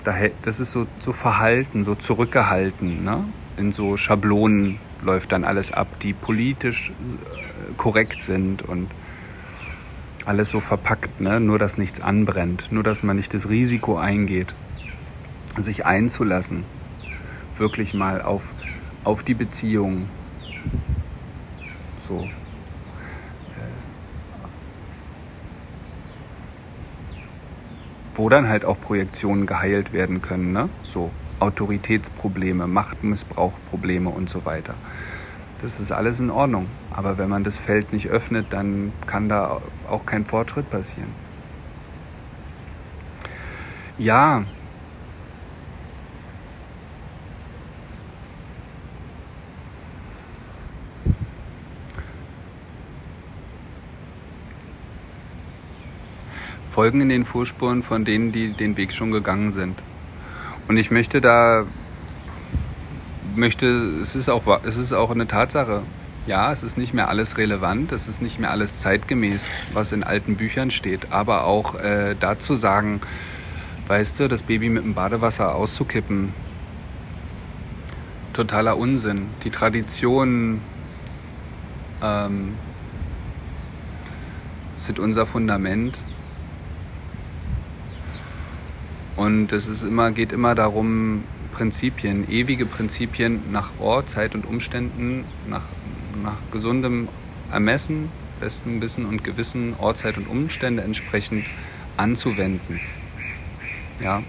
Das 0.05 0.61
ist 0.61 0.73
so, 0.73 0.87
so 0.99 1.13
verhalten, 1.13 1.85
so 1.85 1.95
zurückgehalten, 1.95 3.05
ne? 3.05 3.25
In 3.57 3.71
so 3.71 3.97
Schablonen 3.97 4.79
läuft 5.03 5.33
dann 5.33 5.45
alles 5.45 5.73
ab, 5.73 5.87
die 6.01 6.13
politisch 6.13 6.91
äh, 6.91 7.75
korrekt 7.77 8.23
sind 8.23 8.63
und 8.63 8.89
alles 10.25 10.51
so 10.51 10.61
verpackt, 10.61 11.21
ne? 11.21 11.39
Nur 11.41 11.59
dass 11.59 11.79
nichts 11.79 12.01
anbrennt, 12.01 12.69
nur 12.71 12.83
dass 12.83 13.03
man 13.03 13.17
nicht 13.17 13.35
das 13.35 13.49
Risiko 13.49 13.97
eingeht 13.97 14.55
sich 15.57 15.85
einzulassen, 15.85 16.65
wirklich 17.57 17.95
mal 17.95 18.23
auf, 18.23 18.53
auf 19.05 19.23
die 19.23 19.35
Beziehung. 19.35 20.09
So. 22.09 22.29
Wo 28.15 28.29
dann 28.29 28.49
halt 28.49 28.65
auch 28.65 28.81
Projektionen 28.81 29.47
geheilt 29.47 29.93
werden 29.93 30.23
können, 30.23 30.53
ne? 30.53 30.69
So 30.83 31.11
Autoritätsprobleme, 31.41 32.67
Machtmissbrauchprobleme 32.67 34.11
und 34.11 34.29
so 34.29 34.45
weiter. 34.45 34.75
Das 35.61 35.81
ist 35.81 35.93
alles 35.93 36.21
in 36.21 36.31
Ordnung. 36.31 36.69
Aber 36.91 37.19
wenn 37.19 37.29
man 37.29 37.45
das 37.45 37.59
Feld 37.59 37.93
nicht 37.93 38.09
öffnet, 38.09 38.47
dann 38.51 38.93
kann 39.07 39.29
da 39.29 39.61
auch 39.89 40.07
kein 40.07 40.25
Fortschritt 40.27 40.69
passieren. 40.71 41.11
Ja, 43.99 44.45
folgen 56.73 57.03
in 57.03 57.11
den 57.11 57.27
Fußspuren 57.27 57.83
von 57.83 58.07
denen, 58.07 58.33
die 58.33 58.55
den 58.55 58.79
Weg 58.79 58.95
schon 58.95 59.11
gegangen 59.11 59.53
sind. 59.53 59.79
Und 60.69 60.79
ich 60.79 60.91
möchte 60.91 61.21
da, 61.21 61.67
möchte, 63.37 63.67
es 64.01 64.17
ist 64.17 64.31
auch, 64.31 64.43
es 64.65 64.79
ist 64.79 64.95
auch 64.95 65.11
eine 65.11 65.29
Tatsache. 65.29 65.83
Ja, 66.27 66.51
es 66.51 66.63
ist 66.63 66.79
nicht 66.79 66.95
mehr 66.95 67.11
alles 67.11 67.37
relevant, 67.37 67.93
es 67.93 68.09
ist 68.09 68.23
nicht 68.23 68.39
mehr 68.39 68.51
alles 68.51 68.79
zeitgemäß, 68.79 69.51
was 69.75 69.93
in 69.93 70.03
alten 70.03 70.37
Büchern 70.37 70.71
steht. 70.71 71.13
Aber 71.13 71.45
auch 71.45 71.75
äh, 71.75 72.17
dazu 72.19 72.55
sagen, 72.55 73.03
weißt 73.89 74.21
du, 74.21 74.29
das 74.29 74.43
Baby 74.43 74.71
mit 74.71 74.85
dem 74.85 74.95
Badewasser 74.95 75.55
auszukippen, 75.55 76.33
totaler 78.33 78.79
Unsinn. 78.79 79.27
Die 79.45 79.51
Traditionen 79.51 80.63
ähm, 82.03 82.55
sind 84.77 84.99
unser 84.99 85.27
Fundament 85.27 85.99
Und 89.17 89.53
es 89.53 89.69
ist 89.69 89.83
immer, 89.83 90.11
geht 90.11 90.33
immer 90.33 90.55
darum, 90.55 91.25
Prinzipien, 91.53 92.31
ewige 92.31 92.65
Prinzipien 92.65 93.53
nach 93.53 93.71
Ort, 93.79 94.09
Zeit 94.09 94.35
und 94.35 94.47
Umständen, 94.47 95.25
nach, 95.49 95.65
nach 96.23 96.39
gesundem 96.51 97.09
Ermessen, 97.53 98.09
bestem 98.41 98.81
Wissen 98.81 99.05
und 99.05 99.23
Gewissen, 99.23 99.75
Ort, 99.79 99.99
Zeit 99.99 100.17
und 100.17 100.27
Umstände 100.27 100.83
entsprechend 100.83 101.45
anzuwenden. 101.97 102.81
Ja. 104.01 104.23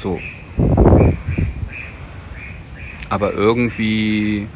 So. 0.00 0.20
Aber 3.08 3.34
irgendwie 3.34 4.46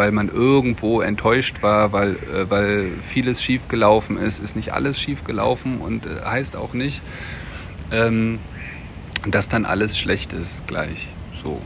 weil 0.00 0.12
man 0.12 0.30
irgendwo 0.30 1.02
enttäuscht 1.02 1.56
war, 1.60 1.92
weil, 1.92 2.16
äh, 2.16 2.48
weil 2.48 2.92
vieles 3.06 3.42
schiefgelaufen 3.42 4.16
ist, 4.16 4.42
ist 4.42 4.56
nicht 4.56 4.72
alles 4.72 4.98
schiefgelaufen 4.98 5.82
und 5.82 6.06
äh, 6.06 6.22
heißt 6.24 6.56
auch 6.56 6.72
nicht, 6.72 7.02
ähm, 7.92 8.38
dass 9.28 9.50
dann 9.50 9.66
alles 9.66 9.98
schlecht 9.98 10.32
ist 10.32 10.66
gleich. 10.66 11.08
So. 11.42 11.60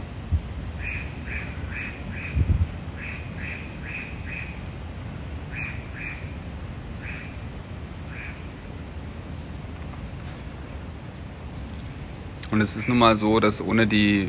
Und 12.51 12.61
es 12.61 12.75
ist 12.75 12.89
nun 12.89 12.99
mal 12.99 13.15
so, 13.15 13.39
dass 13.39 13.61
ohne 13.61 13.87
die 13.87 14.29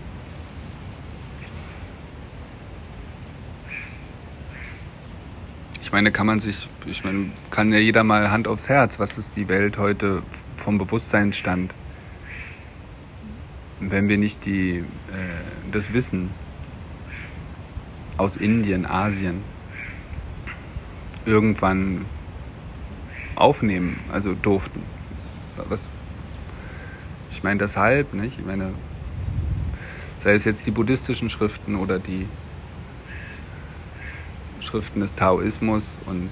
meine, 5.96 6.12
kann 6.12 6.28
man 6.28 6.42
sich, 6.42 6.68
ich 6.86 7.06
meine, 7.06 7.32
kann 7.52 7.72
ja 7.72 7.80
jeder 7.80 8.04
mal 8.04 8.30
Hand 8.30 8.50
aufs 8.50 8.68
Herz, 8.68 9.00
was 9.00 9.18
ist 9.18 9.38
die 9.38 9.48
Welt 9.48 9.78
heute 9.78 10.24
vom 10.58 10.78
Bewusstseinsstand? 10.78 11.74
Wenn 13.80 14.10
wir 14.10 14.18
nicht 14.18 14.46
die, 14.46 14.80
äh, 14.80 14.84
das 15.72 15.94
Wissen 15.94 16.32
aus 18.18 18.36
Indien, 18.36 18.86
Asien 18.86 19.42
irgendwann 21.26 22.04
aufnehmen, 23.36 23.98
also 24.12 24.34
durften. 24.34 24.82
Was, 25.70 25.90
ich 27.32 27.42
meine 27.42 27.60
deshalb, 27.60 28.14
nicht? 28.14 28.38
Ich 28.38 28.46
meine, 28.46 28.74
sei 30.18 30.34
es 30.34 30.44
jetzt 30.44 30.66
die 30.66 30.72
buddhistischen 30.72 31.30
Schriften 31.30 31.78
oder 31.78 32.00
die 32.00 32.28
Schriften 34.66 35.00
des 35.00 35.16
Taoismus 35.16 35.98
und 36.06 36.30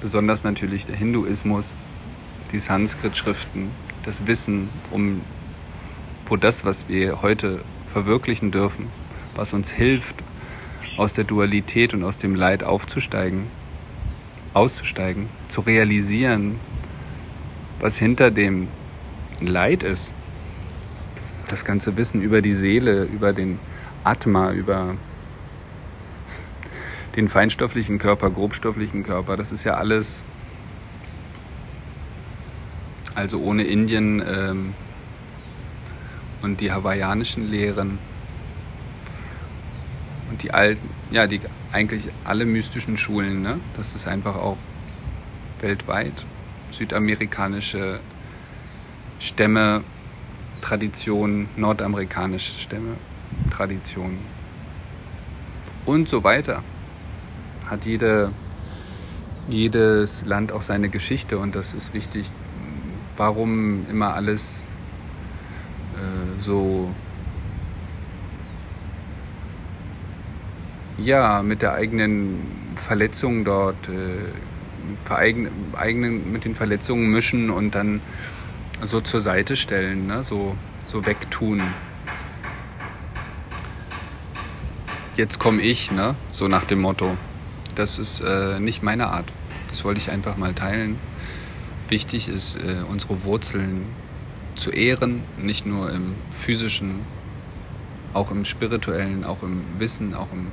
besonders 0.00 0.44
natürlich 0.44 0.86
der 0.86 0.96
Hinduismus, 0.96 1.76
die 2.52 2.58
Sanskrit-Schriften, 2.58 3.70
das 4.04 4.26
Wissen 4.26 4.68
um, 4.90 5.22
wo 6.26 6.36
das, 6.36 6.64
was 6.64 6.88
wir 6.88 7.22
heute 7.22 7.62
verwirklichen 7.92 8.50
dürfen, 8.50 8.90
was 9.34 9.52
uns 9.52 9.70
hilft, 9.70 10.16
aus 10.96 11.14
der 11.14 11.24
Dualität 11.24 11.94
und 11.94 12.02
aus 12.02 12.18
dem 12.18 12.34
Leid 12.34 12.64
aufzusteigen, 12.64 13.46
auszusteigen, 14.54 15.28
zu 15.48 15.60
realisieren, 15.60 16.58
was 17.80 17.98
hinter 17.98 18.30
dem 18.30 18.68
Leid 19.40 19.82
ist. 19.82 20.12
Das 21.48 21.64
ganze 21.64 21.96
Wissen 21.96 22.20
über 22.20 22.42
die 22.42 22.52
Seele, 22.52 23.04
über 23.04 23.32
den 23.32 23.58
Atma, 24.04 24.52
über 24.52 24.96
den 27.18 27.28
feinstofflichen 27.28 27.98
Körper, 27.98 28.30
grobstofflichen 28.30 29.02
Körper. 29.02 29.36
Das 29.36 29.50
ist 29.50 29.64
ja 29.64 29.74
alles, 29.74 30.22
also 33.16 33.40
ohne 33.40 33.64
Indien 33.64 34.22
ähm, 34.24 34.74
und 36.42 36.60
die 36.60 36.70
hawaiianischen 36.70 37.50
Lehren 37.50 37.98
und 40.30 40.44
die 40.44 40.54
alten, 40.54 40.88
ja, 41.10 41.26
die 41.26 41.40
eigentlich 41.72 42.08
alle 42.22 42.46
mystischen 42.46 42.96
Schulen, 42.96 43.42
ne? 43.42 43.58
Das 43.76 43.96
ist 43.96 44.06
einfach 44.06 44.36
auch 44.36 44.56
weltweit 45.58 46.24
südamerikanische 46.70 47.98
Stämme, 49.18 49.82
Traditionen, 50.60 51.48
nordamerikanische 51.56 52.60
Stämme, 52.60 52.94
Traditionen 53.50 54.18
und 55.84 56.08
so 56.08 56.22
weiter. 56.22 56.62
Hat 57.68 57.84
jede, 57.84 58.30
jedes 59.48 60.24
Land 60.24 60.52
auch 60.52 60.62
seine 60.62 60.88
Geschichte 60.88 61.38
und 61.38 61.54
das 61.54 61.74
ist 61.74 61.94
wichtig, 61.94 62.32
warum 63.16 63.86
immer 63.88 64.14
alles 64.14 64.62
äh, 65.94 66.40
so 66.40 66.88
ja 70.98 71.42
mit 71.42 71.62
der 71.62 71.74
eigenen 71.74 72.40
Verletzung 72.76 73.44
dort 73.44 73.88
äh, 73.88 75.12
eigenen, 75.12 76.32
mit 76.32 76.44
den 76.44 76.54
Verletzungen 76.54 77.10
mischen 77.10 77.50
und 77.50 77.74
dann 77.74 78.00
so 78.82 79.00
zur 79.00 79.20
Seite 79.20 79.56
stellen, 79.56 80.06
ne? 80.06 80.22
so, 80.22 80.56
so 80.86 81.04
wegtun. 81.04 81.62
Jetzt 85.16 85.38
komme 85.38 85.62
ich, 85.62 85.90
ne? 85.90 86.14
so 86.30 86.48
nach 86.48 86.64
dem 86.64 86.80
Motto. 86.80 87.16
Das 87.78 88.00
ist 88.00 88.20
äh, 88.20 88.58
nicht 88.58 88.82
meine 88.82 89.06
Art. 89.06 89.30
Das 89.70 89.84
wollte 89.84 90.00
ich 90.00 90.10
einfach 90.10 90.36
mal 90.36 90.52
teilen. 90.52 90.98
Wichtig 91.88 92.28
ist, 92.28 92.56
äh, 92.56 92.82
unsere 92.90 93.22
Wurzeln 93.22 93.86
zu 94.56 94.72
ehren, 94.72 95.22
nicht 95.36 95.64
nur 95.64 95.92
im 95.92 96.16
physischen, 96.40 96.96
auch 98.14 98.32
im 98.32 98.44
spirituellen, 98.44 99.22
auch 99.22 99.44
im 99.44 99.62
Wissen, 99.78 100.12
auch 100.12 100.26
im 100.32 100.48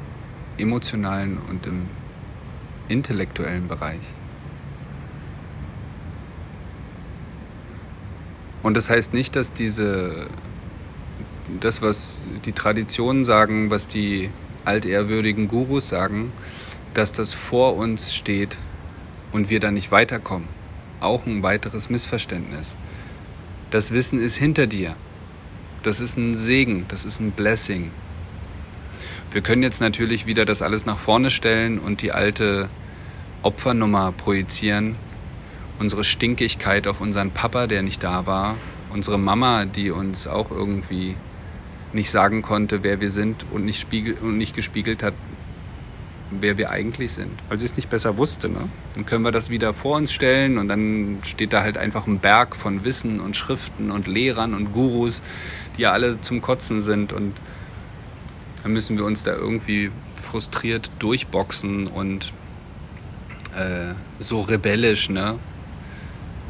emotionalen 0.59 1.39
und 1.49 1.65
im 1.65 1.87
intellektuellen 2.89 3.67
Bereich. 3.67 4.05
Und 8.61 8.77
das 8.77 8.91
heißt 8.91 9.13
nicht, 9.13 9.35
dass 9.35 9.51
diese, 9.51 10.27
das, 11.59 11.81
was 11.81 12.21
die 12.45 12.51
Traditionen 12.51 13.25
sagen, 13.25 13.71
was 13.71 13.87
die 13.87 14.29
altehrwürdigen 14.63 15.47
Gurus 15.47 15.89
sagen, 15.89 16.31
dass 16.95 17.11
das 17.11 17.33
vor 17.33 17.75
uns 17.75 18.15
steht 18.15 18.57
und 19.31 19.49
wir 19.49 19.59
da 19.59 19.69
nicht 19.69 19.91
weiterkommen. 19.91 20.47
Auch 21.01 21.25
ein 21.25 21.43
weiteres 21.43 21.89
Missverständnis. 21.89 22.73
Das 23.69 23.91
Wissen 23.91 24.19
ist 24.21 24.37
hinter 24.37 24.65
dir. 24.65 24.95
Das 25.83 25.99
ist 25.99 26.17
ein 26.17 26.35
Segen, 26.37 26.85
das 26.87 27.05
ist 27.05 27.19
ein 27.19 27.31
Blessing. 27.31 27.91
Wir 29.31 29.41
können 29.41 29.61
jetzt 29.61 29.81
natürlich 29.81 30.25
wieder 30.25 30.45
das 30.45 30.61
alles 30.61 30.85
nach 30.85 30.97
vorne 30.97 31.29
stellen 31.29 31.79
und 31.79 32.01
die 32.01 32.13
alte 32.13 32.69
Opfernummer 33.43 34.13
projizieren, 34.13 34.95
unsere 35.77 36.05
Stinkigkeit 36.05 36.87
auf 36.87 37.01
unseren 37.01 37.31
Papa, 37.31 37.67
der 37.67 37.81
nicht 37.81 38.01
da 38.01 38.25
war, 38.25 38.55
unsere 38.93 39.19
Mama, 39.19 39.65
die 39.65 39.91
uns 39.91 40.25
auch 40.25 40.49
irgendwie 40.49 41.17
nicht 41.91 42.09
sagen 42.09 42.41
konnte, 42.41 42.81
wer 42.81 43.01
wir 43.01 43.11
sind 43.11 43.45
und 43.51 43.65
nicht, 43.65 43.79
spiegel 43.79 44.15
und 44.21 44.37
nicht 44.37 44.55
gespiegelt 44.55 45.03
hat, 45.03 45.13
wer 46.31 46.57
wir 46.57 46.71
eigentlich 46.71 47.13
sind, 47.13 47.31
weil 47.49 47.59
sie 47.59 47.65
es 47.65 47.75
nicht 47.75 47.89
besser 47.89 48.17
wusste. 48.17 48.49
Ne? 48.49 48.69
Dann 48.95 49.05
können 49.05 49.23
wir 49.23 49.31
das 49.31 49.49
wieder 49.49 49.73
vor 49.73 49.97
uns 49.97 50.11
stellen 50.11 50.57
und 50.57 50.67
dann 50.67 51.19
steht 51.23 51.53
da 51.53 51.61
halt 51.61 51.77
einfach 51.77 52.07
ein 52.07 52.19
Berg 52.19 52.55
von 52.55 52.83
Wissen 52.83 53.19
und 53.19 53.35
Schriften 53.35 53.91
und 53.91 54.07
Lehrern 54.07 54.53
und 54.53 54.71
Gurus, 54.71 55.21
die 55.77 55.83
ja 55.83 55.91
alle 55.91 56.19
zum 56.19 56.41
Kotzen 56.41 56.81
sind 56.81 57.13
und 57.13 57.33
dann 58.63 58.73
müssen 58.73 58.97
wir 58.97 59.05
uns 59.05 59.23
da 59.23 59.33
irgendwie 59.33 59.91
frustriert 60.23 60.89
durchboxen 60.99 61.87
und 61.87 62.33
äh, 63.55 63.93
so 64.19 64.41
rebellisch, 64.41 65.09
ne? 65.09 65.37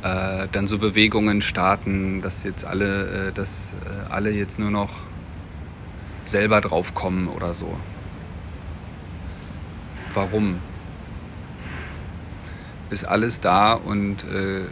äh, 0.05 0.47
dann 0.51 0.67
so 0.67 0.77
Bewegungen 0.77 1.41
starten, 1.41 2.21
dass 2.21 2.43
jetzt 2.43 2.63
alle, 2.63 3.29
äh, 3.29 3.31
dass 3.33 3.69
äh, 3.85 4.11
alle 4.11 4.31
jetzt 4.31 4.59
nur 4.59 4.71
noch 4.71 4.91
selber 6.25 6.61
drauf 6.61 6.93
kommen 6.93 7.27
oder 7.27 7.53
so. 7.53 7.75
Warum? 10.15 10.61
Ist 12.89 13.03
alles 13.03 13.41
da 13.41 13.73
und 13.73 14.23
äh, 14.23 14.63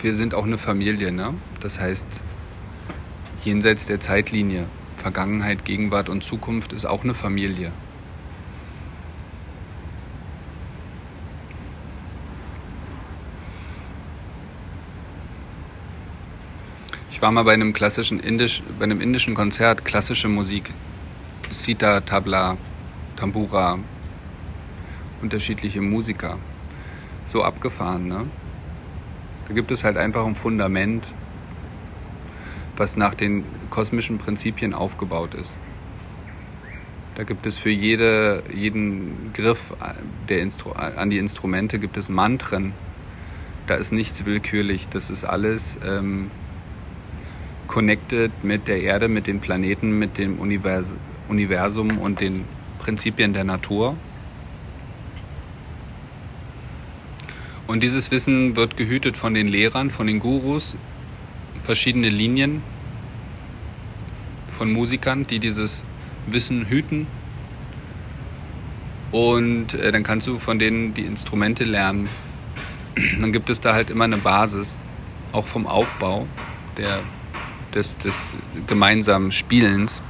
wir 0.00 0.14
sind 0.16 0.34
auch 0.34 0.44
eine 0.44 0.58
Familie, 0.58 1.12
ne? 1.12 1.34
Das 1.60 1.78
heißt, 1.78 2.04
jenseits 3.44 3.86
der 3.86 4.00
Zeitlinie, 4.00 4.66
Vergangenheit, 4.96 5.64
Gegenwart 5.64 6.08
und 6.08 6.24
Zukunft 6.24 6.72
ist 6.72 6.86
auch 6.86 7.04
eine 7.04 7.14
Familie. 7.14 7.70
Ich 17.12 17.22
war 17.22 17.30
mal 17.30 17.44
bei 17.44 17.52
einem 17.52 17.72
klassischen 17.72 18.18
Indisch, 18.18 18.60
bei 18.76 18.84
einem 18.84 19.00
indischen 19.00 19.36
Konzert, 19.36 19.84
klassische 19.84 20.28
Musik. 20.28 20.70
Sita, 21.52 22.00
Tabla, 22.00 22.56
Tambura, 23.14 23.78
unterschiedliche 25.22 25.80
Musiker. 25.80 26.38
So 27.24 27.42
abgefahren, 27.42 28.08
ne? 28.08 28.26
Da 29.48 29.54
gibt 29.54 29.70
es 29.70 29.84
halt 29.84 29.96
einfach 29.96 30.26
ein 30.26 30.34
Fundament, 30.34 31.12
was 32.76 32.96
nach 32.96 33.14
den 33.14 33.44
kosmischen 33.70 34.18
Prinzipien 34.18 34.74
aufgebaut 34.74 35.34
ist. 35.34 35.54
Da 37.14 37.24
gibt 37.24 37.44
es 37.44 37.58
für 37.58 37.70
jede, 37.70 38.42
jeden 38.54 39.32
Griff 39.34 39.74
der 40.28 40.40
Instru 40.40 40.70
an 40.72 41.10
die 41.10 41.18
Instrumente 41.18 41.78
gibt 41.78 41.96
es 41.96 42.08
Mantren. 42.08 42.72
Da 43.66 43.74
ist 43.74 43.92
nichts 43.92 44.24
willkürlich. 44.24 44.88
Das 44.88 45.10
ist 45.10 45.24
alles 45.24 45.78
ähm, 45.86 46.30
connected 47.68 48.32
mit 48.42 48.66
der 48.66 48.80
Erde, 48.80 49.08
mit 49.08 49.26
den 49.26 49.40
Planeten, 49.40 49.98
mit 49.98 50.16
dem 50.16 50.38
Univers 50.38 50.94
Universum 51.28 51.98
und 51.98 52.20
den 52.20 52.44
Prinzipien 52.78 53.32
der 53.32 53.44
Natur. 53.44 53.96
Und 57.72 57.82
dieses 57.82 58.10
Wissen 58.10 58.54
wird 58.54 58.76
gehütet 58.76 59.16
von 59.16 59.32
den 59.32 59.48
Lehrern, 59.48 59.90
von 59.90 60.06
den 60.06 60.20
Gurus, 60.20 60.76
verschiedene 61.64 62.10
Linien 62.10 62.62
von 64.58 64.70
Musikern, 64.70 65.26
die 65.26 65.38
dieses 65.38 65.82
Wissen 66.26 66.66
hüten. 66.66 67.06
Und 69.10 69.72
äh, 69.72 69.90
dann 69.90 70.02
kannst 70.02 70.26
du 70.26 70.38
von 70.38 70.58
denen 70.58 70.92
die 70.92 71.06
Instrumente 71.06 71.64
lernen. 71.64 72.10
Dann 73.18 73.32
gibt 73.32 73.48
es 73.48 73.58
da 73.62 73.72
halt 73.72 73.88
immer 73.88 74.04
eine 74.04 74.18
Basis, 74.18 74.78
auch 75.32 75.46
vom 75.46 75.66
Aufbau 75.66 76.26
der 76.76 77.00
des, 77.74 77.96
des 77.96 78.36
gemeinsamen 78.66 79.32
Spielens. 79.32 80.02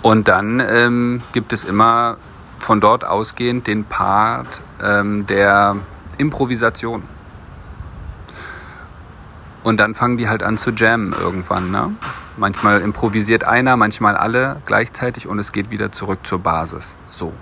Und 0.00 0.28
dann 0.28 0.58
ähm, 0.66 1.22
gibt 1.32 1.52
es 1.52 1.64
immer 1.64 2.16
von 2.58 2.80
dort 2.80 3.04
ausgehend 3.04 3.66
den 3.66 3.84
Part 3.84 4.62
ähm, 4.82 5.26
der 5.26 5.76
Improvisation. 6.20 7.02
Und 9.62 9.78
dann 9.78 9.94
fangen 9.94 10.16
die 10.16 10.28
halt 10.28 10.42
an 10.42 10.56
zu 10.56 10.70
jammen 10.70 11.12
irgendwann. 11.12 11.70
Ne? 11.70 11.90
Manchmal 12.36 12.80
improvisiert 12.80 13.44
einer, 13.44 13.76
manchmal 13.76 14.16
alle 14.16 14.62
gleichzeitig 14.64 15.26
und 15.26 15.38
es 15.38 15.52
geht 15.52 15.70
wieder 15.70 15.92
zurück 15.92 16.20
zur 16.22 16.38
Basis. 16.38 16.96
So. 17.10 17.32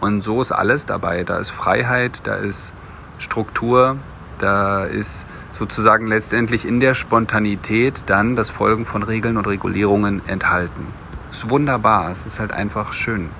Und 0.00 0.22
so 0.22 0.40
ist 0.40 0.52
alles 0.52 0.86
dabei. 0.86 1.24
Da 1.24 1.38
ist 1.38 1.50
Freiheit, 1.50 2.20
da 2.24 2.36
ist 2.36 2.72
Struktur, 3.18 3.96
da 4.38 4.84
ist 4.84 5.26
sozusagen 5.52 6.06
letztendlich 6.06 6.66
in 6.66 6.80
der 6.80 6.94
Spontanität 6.94 8.04
dann 8.06 8.36
das 8.36 8.50
Folgen 8.50 8.86
von 8.86 9.02
Regeln 9.02 9.36
und 9.36 9.46
Regulierungen 9.46 10.26
enthalten. 10.26 10.86
Ist 11.30 11.50
wunderbar, 11.50 12.10
es 12.10 12.24
ist 12.24 12.40
halt 12.40 12.52
einfach 12.52 12.92
schön. 12.92 13.30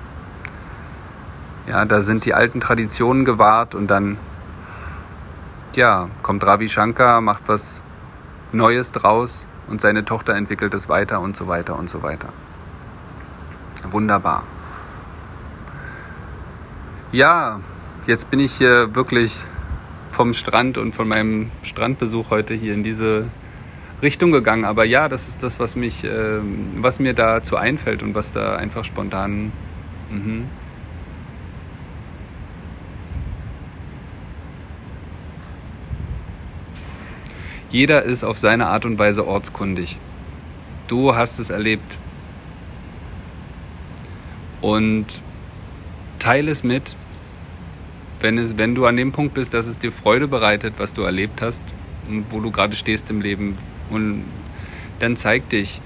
Ja, 1.67 1.85
da 1.85 2.01
sind 2.01 2.25
die 2.25 2.33
alten 2.33 2.59
Traditionen 2.59 3.25
gewahrt 3.25 3.75
und 3.75 3.87
dann, 3.87 4.17
ja, 5.75 6.09
kommt 6.21 6.45
Ravi 6.45 6.69
Shankar, 6.69 7.21
macht 7.21 7.43
was 7.47 7.83
Neues 8.51 8.91
draus 8.91 9.47
und 9.67 9.79
seine 9.81 10.05
Tochter 10.05 10.35
entwickelt 10.35 10.73
es 10.73 10.89
weiter 10.89 11.21
und 11.21 11.35
so 11.35 11.47
weiter 11.47 11.77
und 11.77 11.89
so 11.89 12.01
weiter. 12.01 12.29
Wunderbar. 13.91 14.43
Ja, 17.11 17.59
jetzt 18.07 18.29
bin 18.29 18.39
ich 18.39 18.53
hier 18.53 18.93
wirklich 18.95 19.35
vom 20.11 20.33
Strand 20.33 20.77
und 20.77 20.95
von 20.95 21.07
meinem 21.07 21.51
Strandbesuch 21.63 22.29
heute 22.29 22.53
hier 22.53 22.73
in 22.73 22.83
diese 22.83 23.25
Richtung 24.01 24.31
gegangen. 24.31 24.65
Aber 24.65 24.85
ja, 24.85 25.09
das 25.09 25.27
ist 25.27 25.43
das, 25.43 25.59
was 25.59 25.75
mich, 25.75 26.03
äh, 26.03 26.39
was 26.77 26.99
mir 26.99 27.13
dazu 27.13 27.55
einfällt 27.55 28.03
und 28.03 28.15
was 28.15 28.31
da 28.31 28.55
einfach 28.55 28.85
spontan. 28.85 29.51
Mh. 30.09 30.45
Jeder 37.71 38.03
ist 38.03 38.23
auf 38.23 38.39
seine 38.39 38.67
Art 38.67 38.85
und 38.85 38.97
Weise 38.97 39.27
ortskundig. 39.27 39.97
Du 40.87 41.15
hast 41.15 41.39
es 41.39 41.49
erlebt. 41.49 41.97
Und 44.61 45.05
teile 46.17 46.51
es 46.51 46.63
mit, 46.63 46.95
wenn, 48.19 48.37
es, 48.37 48.57
wenn 48.57 48.75
du 48.75 48.85
an 48.85 48.97
dem 48.97 49.11
Punkt 49.11 49.33
bist, 49.35 49.53
dass 49.53 49.67
es 49.67 49.77
dir 49.79 49.91
Freude 49.91 50.27
bereitet, 50.27 50.73
was 50.77 50.93
du 50.93 51.03
erlebt 51.03 51.41
hast 51.41 51.61
und 52.07 52.25
wo 52.31 52.39
du 52.39 52.51
gerade 52.51 52.75
stehst 52.75 53.09
im 53.09 53.21
Leben. 53.21 53.57
Und 53.89 54.25
dann 54.99 55.15
zeig 55.15 55.47
dich 55.49 55.79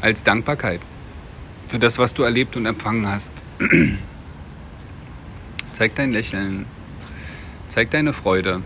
als 0.00 0.22
Dankbarkeit 0.22 0.80
für 1.68 1.78
das, 1.78 1.98
was 1.98 2.12
du 2.12 2.24
erlebt 2.24 2.56
und 2.56 2.66
empfangen 2.66 3.06
hast. 3.06 3.32
zeig 5.72 5.94
dein 5.94 6.12
Lächeln, 6.12 6.66
zeig 7.74 7.90
deine 7.90 8.12
Freude 8.12 8.62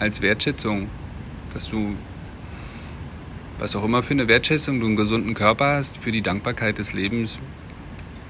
als 0.00 0.22
Wertschätzung, 0.22 0.88
dass 1.54 1.70
du 1.70 1.94
was 3.60 3.76
auch 3.76 3.84
immer 3.84 4.02
für 4.02 4.14
eine 4.14 4.26
Wertschätzung 4.26 4.80
du 4.80 4.86
einen 4.86 4.96
gesunden 4.96 5.34
Körper 5.34 5.76
hast, 5.76 5.98
für 5.98 6.10
die 6.10 6.22
Dankbarkeit 6.22 6.78
des 6.78 6.94
Lebens, 6.94 7.38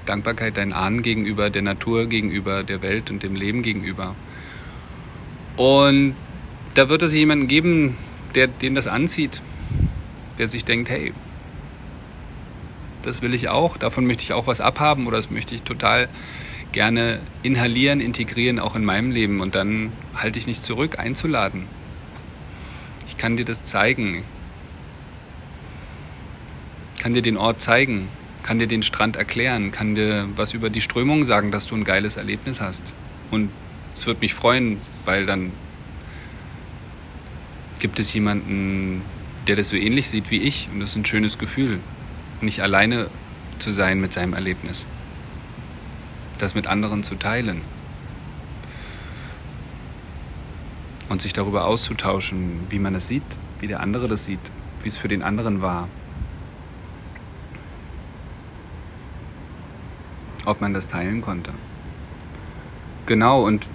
Dankbarkeit 0.05 0.57
deinen 0.57 0.73
Ahnen 0.73 1.01
gegenüber, 1.01 1.49
der 1.49 1.63
Natur 1.63 2.05
gegenüber, 2.05 2.61
der 2.61 2.83
Welt 2.83 3.09
und 3.09 3.23
dem 3.23 3.33
Leben 3.33 3.63
gegenüber. 3.63 4.13
Und 5.57 6.13
da 6.75 6.87
wird 6.87 7.01
es 7.01 7.13
jemanden 7.13 7.47
geben, 7.47 7.97
der 8.35 8.45
den 8.45 8.75
das 8.75 8.85
anzieht, 8.85 9.41
der 10.37 10.49
sich 10.49 10.65
denkt, 10.65 10.91
hey, 10.91 11.13
das 13.01 13.23
will 13.23 13.33
ich 13.33 13.49
auch, 13.49 13.75
davon 13.77 14.05
möchte 14.05 14.21
ich 14.21 14.33
auch 14.33 14.45
was 14.45 14.61
abhaben 14.61 15.07
oder 15.07 15.17
das 15.17 15.31
möchte 15.31 15.55
ich 15.55 15.63
total 15.63 16.09
gerne 16.73 17.21
inhalieren, 17.41 18.01
integrieren, 18.01 18.59
auch 18.59 18.75
in 18.75 18.83
meinem 18.83 19.11
Leben. 19.11 19.39
Und 19.39 19.55
dann 19.55 19.93
halte 20.13 20.37
ich 20.37 20.47
nicht 20.47 20.63
zurück, 20.63 20.99
einzuladen. 20.99 21.67
Ich 23.07 23.17
kann 23.17 23.37
dir 23.37 23.45
das 23.45 23.63
zeigen. 23.63 24.23
Kann 26.99 27.13
dir 27.13 27.21
den 27.21 27.37
Ort 27.37 27.61
zeigen 27.61 28.09
kann 28.43 28.59
dir 28.59 28.67
den 28.67 28.83
Strand 28.83 29.15
erklären, 29.15 29.71
kann 29.71 29.95
dir 29.95 30.27
was 30.35 30.53
über 30.53 30.69
die 30.69 30.81
Strömung 30.81 31.23
sagen, 31.23 31.51
dass 31.51 31.65
du 31.65 31.75
ein 31.75 31.85
geiles 31.85 32.17
Erlebnis 32.17 32.61
hast. 32.61 32.83
Und 33.31 33.49
es 33.95 34.05
wird 34.05 34.21
mich 34.21 34.33
freuen, 34.33 34.79
weil 35.05 35.25
dann 35.25 35.53
gibt 37.79 37.99
es 37.99 38.13
jemanden, 38.13 39.01
der 39.47 39.55
das 39.55 39.69
so 39.69 39.77
ähnlich 39.77 40.09
sieht 40.09 40.29
wie 40.29 40.41
ich. 40.41 40.69
Und 40.71 40.81
das 40.81 40.91
ist 40.91 40.97
ein 40.97 41.05
schönes 41.05 41.39
Gefühl, 41.39 41.79
nicht 42.41 42.61
alleine 42.61 43.09
zu 43.59 43.71
sein 43.71 43.99
mit 43.99 44.13
seinem 44.13 44.33
Erlebnis. 44.33 44.85
Das 46.39 46.55
mit 46.55 46.67
anderen 46.67 47.03
zu 47.03 47.15
teilen. 47.15 47.61
Und 51.09 51.21
sich 51.21 51.33
darüber 51.33 51.65
auszutauschen, 51.65 52.67
wie 52.69 52.79
man 52.79 52.95
es 52.95 53.07
sieht, 53.07 53.23
wie 53.59 53.67
der 53.67 53.81
andere 53.81 54.07
das 54.07 54.25
sieht, 54.25 54.39
wie 54.81 54.89
es 54.89 54.97
für 54.97 55.07
den 55.07 55.21
anderen 55.21 55.61
war. 55.61 55.87
ob 60.45 60.61
man 60.61 60.73
das 60.73 60.87
teilen 60.87 61.21
konnte. 61.21 61.51
Genau, 63.05 63.43
und 63.43 63.67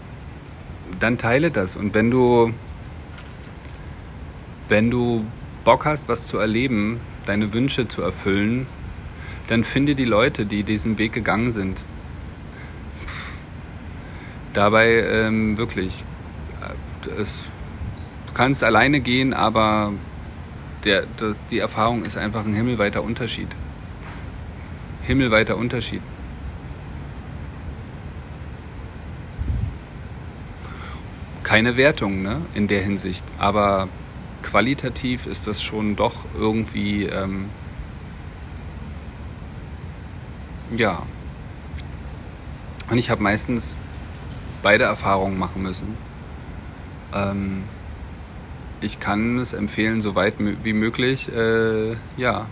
dann 1.00 1.18
teile 1.18 1.50
das. 1.50 1.76
Und 1.76 1.94
wenn 1.94 2.11
du, 2.11 2.52
wenn 4.68 4.90
du 4.90 5.24
Bock 5.64 5.84
hast, 5.84 6.09
was 6.09 6.26
zu 6.26 6.38
erleben, 6.38 7.00
deine 7.26 7.52
Wünsche 7.52 7.88
zu 7.88 8.02
erfüllen, 8.02 8.66
dann 9.48 9.64
finde 9.64 9.94
die 9.94 10.04
Leute, 10.04 10.46
die 10.46 10.62
diesen 10.62 10.98
Weg 10.98 11.12
gegangen 11.12 11.52
sind. 11.52 11.80
Dabei 14.53 15.03
ähm, 15.03 15.57
wirklich, 15.59 16.05
es, 17.18 17.49
du 18.26 18.32
kannst 18.32 18.64
alleine 18.64 19.01
gehen, 19.01 19.34
aber 19.34 19.92
der, 20.84 21.05
das, 21.16 21.36
die 21.51 21.59
Erfahrung 21.59 22.05
ist 22.05 22.16
einfach 22.16 22.44
ein 22.44 22.55
himmelweiter 22.55 23.03
Unterschied. 23.03 23.49
Himmelweiter 25.03 25.57
Unterschied. 25.57 26.03
keine 31.49 31.78
Wertung 31.78 32.20
ne, 32.20 32.42
in 32.53 32.68
der 32.68 32.82
Hinsicht, 32.82 33.24
aber 33.38 33.88
qualitativ 34.42 35.26
ist 35.26 35.46
das 35.46 35.62
schon 35.62 35.96
doch 35.96 36.26
irgendwie, 36.38 37.05
ähm, 37.05 37.49
ja. 40.76 41.05
Und 42.90 42.99
ich 42.99 43.09
habe 43.09 43.22
meistens 43.22 43.78
beide 44.62 44.84
Erfahrungen 44.84 45.38
machen 45.38 45.62
müssen. 45.62 45.96
Ähm, 47.14 47.64
ich 48.80 49.00
kann 49.00 49.38
es 49.38 49.52
empfehlen, 49.52 50.00
so 50.00 50.14
weit 50.14 50.34
wie 50.38 50.72
möglich, 50.72 51.32
äh, 51.32 51.96
ja, 52.16 52.46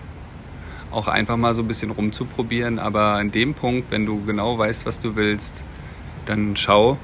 auch 0.91 1.09
einfach 1.09 1.37
mal 1.37 1.55
so 1.55 1.63
ein 1.63 1.69
bisschen 1.69 1.91
rumzuprobieren. 1.91 2.79
Aber 2.79 3.15
an 3.15 3.31
dem 3.31 3.55
Punkt, 3.55 3.91
wenn 3.91 4.07
du 4.07 4.25
genau 4.25 4.59
weißt, 4.59 4.87
was 4.87 4.99
du 4.99 5.15
willst, 5.17 5.63
dann 6.25 6.57
schau, 6.57 6.99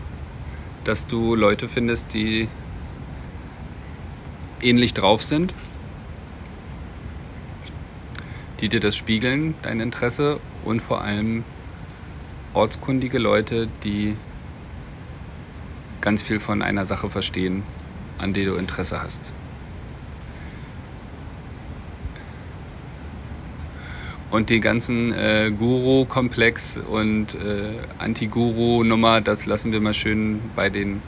dass 0.85 1.07
du 1.07 1.35
Leute 1.35 1.69
findest, 1.69 2.15
die 2.15 2.49
ähnlich 4.61 4.95
drauf 4.95 5.23
sind, 5.23 5.55
die 8.61 8.69
dir 8.69 8.81
das 8.81 8.97
spiegeln, 8.97 9.55
dein 9.63 9.81
Interesse 9.81 10.41
und 10.65 10.81
vor 10.81 11.03
allem 11.03 11.45
ortskundige 12.55 13.19
Leute, 13.19 13.69
die 13.83 14.17
ganz 16.03 16.21
viel 16.21 16.41
von 16.41 16.61
einer 16.61 16.85
Sache 16.85 17.09
verstehen, 17.09 17.63
an 18.19 18.35
der 18.35 18.45
du 18.45 18.55
Interesse 18.57 19.03
hast. 19.03 19.21
Und 24.31 24.49
die 24.51 24.61
ganzen 24.61 25.13
äh, 25.13 25.53
Guru-Komplex 25.57 26.79
und 26.79 27.35
äh, 27.35 27.73
Anti-Guru-Nummer, 27.99 29.21
das 29.21 29.47
lassen 29.47 29.73
wir 29.73 29.81
mal 29.81 29.95
schön 29.95 30.41
bei 30.57 30.71
den 30.71 31.03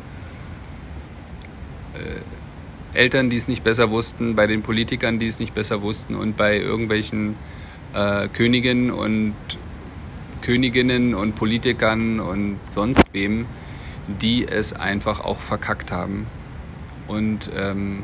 äh, 1.94 2.98
Eltern, 2.98 3.30
die 3.30 3.36
es 3.36 3.48
nicht 3.48 3.64
besser 3.64 3.90
wussten, 3.90 4.36
bei 4.36 4.46
den 4.46 4.62
Politikern, 4.62 5.18
die 5.18 5.26
es 5.26 5.38
nicht 5.38 5.54
besser 5.54 5.80
wussten 5.82 6.14
und 6.14 6.36
bei 6.36 6.58
irgendwelchen 6.58 7.36
äh, 7.94 8.28
Königen 8.28 8.90
und 8.90 9.34
Königinnen 10.42 11.14
und 11.14 11.34
Politikern 11.34 12.20
und 12.20 12.58
sonst 12.66 13.02
wem, 13.12 13.46
die 14.06 14.46
es 14.46 14.72
einfach 14.72 15.20
auch 15.20 15.38
verkackt 15.38 15.90
haben. 15.90 16.26
Und 17.06 17.50
ähm, 17.56 18.02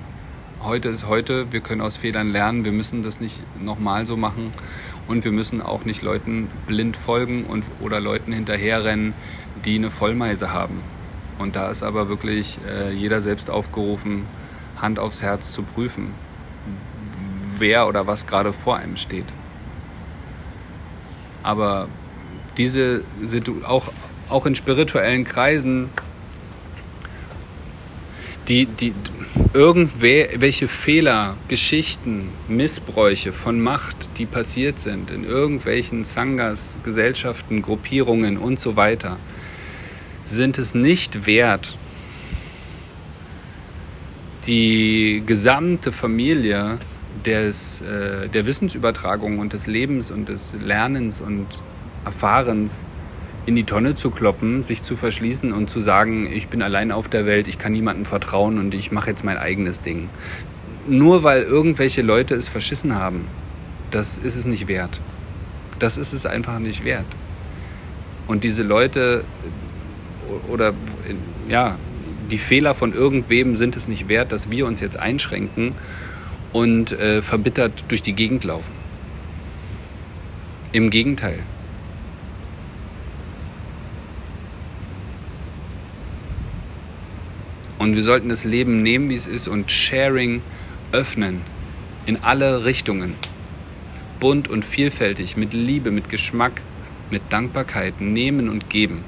heute 0.63 0.89
ist 0.89 1.07
heute, 1.07 1.53
wir 1.53 1.61
können 1.61 1.81
aus 1.81 1.97
Fehlern 1.97 2.31
lernen, 2.31 2.65
wir 2.65 2.73
müssen 2.73 3.03
das 3.03 3.21
nicht 3.21 3.41
nochmal 3.61 4.07
so 4.07 4.17
machen 4.17 4.53
und 5.09 5.25
wir 5.25 5.33
müssen 5.33 5.63
auch 5.63 5.85
nicht 5.85 6.03
Leuten 6.03 6.49
blind 6.67 6.97
folgen 6.97 7.45
und, 7.45 7.65
oder 7.81 8.01
Leuten 8.01 8.33
hinterherrennen, 8.33 9.15
die 9.65 9.77
eine 9.77 9.91
Vollmeise 9.91 10.53
haben. 10.53 10.81
Und 11.39 11.57
da 11.57 11.71
ist 11.71 11.83
aber 11.83 12.09
wirklich 12.09 12.59
äh, 12.69 12.93
jeder 12.93 13.23
selbst 13.23 13.49
aufgerufen, 13.49 14.27
Hand 14.77 14.99
aufs 14.99 15.23
Herz 15.23 15.53
zu 15.53 15.63
prüfen, 15.63 16.09
wer 17.59 17.89
oder 17.89 18.07
was 18.07 18.27
gerade 18.27 18.53
vor 18.53 18.77
einem 18.77 18.97
steht. 18.97 19.27
Aber 21.43 21.89
diese 22.57 23.03
auch, 23.67 23.89
auch 24.31 24.47
in 24.47 24.55
spirituellen 24.55 25.25
Kreisen 25.25 25.91
die, 28.49 28.67
die 28.67 28.93
irgendwelche 29.53 30.67
Fehler, 30.67 31.37
Geschichten, 31.47 32.31
Missbräuche 32.49 33.33
von 33.33 33.61
Macht, 33.61 34.11
die 34.19 34.27
passiert 34.27 34.81
sind 34.81 35.11
in 35.11 35.25
irgendwelchen 35.25 36.03
Sangas, 36.03 36.79
Gesellschaften, 36.83 37.63
Gruppierungen 37.63 38.39
und 38.39 38.59
so 38.59 38.75
weiter, 38.75 39.19
sind 40.27 40.59
es 40.59 40.75
nicht 40.75 41.27
wert, 41.27 41.77
die 44.47 45.23
gesamte 45.27 45.93
Familie 45.93 46.79
des, 47.25 47.83
äh, 47.83 48.29
der 48.29 48.47
Wissensübertragung 48.47 49.39
und 49.39 49.53
des 49.53 49.67
Lebens 49.67 50.11
und 50.11 50.29
des 50.29 50.55
Lernens 50.61 51.21
und 51.21 51.47
Erfahrens 52.05 52.83
in 53.51 53.57
die 53.57 53.65
Tonne 53.65 53.97
zu 53.97 54.13
kloppen, 54.13 54.63
sich 54.63 54.85
zu 54.85 54.95
verschließen 54.95 55.53
und 55.53 55.69
zu 55.69 55.81
sagen, 55.81 56.31
ich 56.33 56.47
bin 56.47 56.63
allein 56.63 56.93
auf 56.93 57.09
der 57.09 57.27
Welt, 57.27 57.49
ich 57.49 57.59
kann 57.59 57.73
niemandem 57.73 58.05
vertrauen 58.05 58.61
und 58.61 58.73
ich 58.75 58.93
mache 58.93 59.11
jetzt 59.11 59.25
mein 59.25 59.39
eigenes 59.39 59.81
Ding. 59.81 60.09
Nur 60.87 61.25
weil 61.25 61.43
irgendwelche 61.43 62.01
Leute 62.01 62.37
es 62.37 62.47
verschissen 62.47 62.95
haben, 62.95 63.27
das 63.91 64.19
ist 64.19 64.37
es 64.37 64.45
nicht 64.45 64.69
wert. 64.69 65.01
Das 65.81 65.97
ist 65.97 66.13
es 66.13 66.27
einfach 66.27 66.61
nicht 66.61 66.85
wert. 66.85 67.07
Und 68.29 68.45
diese 68.45 68.63
Leute 68.63 69.25
oder 70.49 70.73
ja, 71.49 71.77
die 72.31 72.39
Fehler 72.39 72.77
von 72.77 72.93
irgendwem 72.93 73.57
sind 73.57 73.75
es 73.75 73.89
nicht 73.89 74.07
wert, 74.07 74.31
dass 74.31 74.53
wir 74.53 74.65
uns 74.65 74.81
jetzt 74.81 74.97
einschränken 74.97 75.73
und 76.53 76.93
äh, 76.93 77.21
verbittert 77.21 77.83
durch 77.89 78.03
die 78.03 78.13
Gegend 78.13 78.45
laufen. 78.45 78.71
Im 80.71 80.91
Gegenteil. 80.91 81.41
Und 87.81 87.97
wir 87.97 88.03
sollten 88.03 88.29
das 88.29 88.45
Leben 88.45 88.83
nehmen, 88.83 89.09
wie 89.09 89.15
es 89.15 89.27
ist 89.27 89.49
und 89.49 89.71
Sharing 89.71 90.43
öffnen 90.93 91.41
in 92.05 92.19
alle 92.19 92.67
Richtungen. 92.67 93.15
Bunt 94.21 94.49
und 94.49 94.67
vielfältig, 94.67 95.39
mit 95.39 95.55
Liebe, 95.55 95.91
mit 95.91 96.11
Geschmack, 96.11 96.61
mit 97.11 97.23
Dankbarkeit 97.31 97.99
nehmen 98.03 98.51
und 98.51 98.69
geben. 98.69 99.03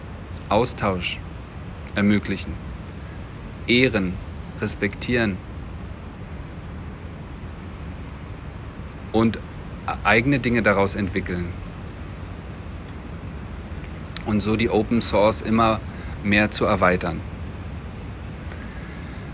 Austausch 0.48 1.18
ermöglichen. 1.94 2.54
Ehren, 3.66 4.14
respektieren. 4.58 5.36
Und 9.12 9.38
eigene 10.02 10.38
Dinge 10.38 10.62
daraus 10.62 10.94
entwickeln. 10.94 11.48
Und 14.24 14.40
so 14.40 14.56
die 14.56 14.70
Open 14.70 15.02
Source 15.02 15.42
immer 15.42 15.78
mehr 16.24 16.50
zu 16.50 16.64
erweitern. 16.64 17.20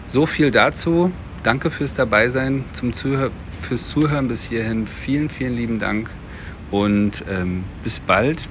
So 0.09 0.25
viel 0.25 0.51
dazu. 0.51 1.13
Danke 1.43 1.71
fürs 1.71 1.93
Dabeisein, 1.95 2.65
zum 2.73 2.95
Zuhör 2.95 3.31
fürs 3.61 3.89
Zuhören 3.89 4.27
bis 4.27 4.45
hierhin. 4.45 4.87
Vielen, 4.87 5.29
vielen 5.29 5.55
lieben 5.55 5.79
Dank 5.79 6.09
und 6.71 7.25
ähm, 7.29 7.65
bis 7.85 8.01
bald. 8.01 8.49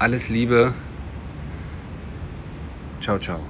Alles 0.00 0.28
Liebe. 0.28 0.74
Ciao, 3.00 3.18
ciao. 3.18 3.40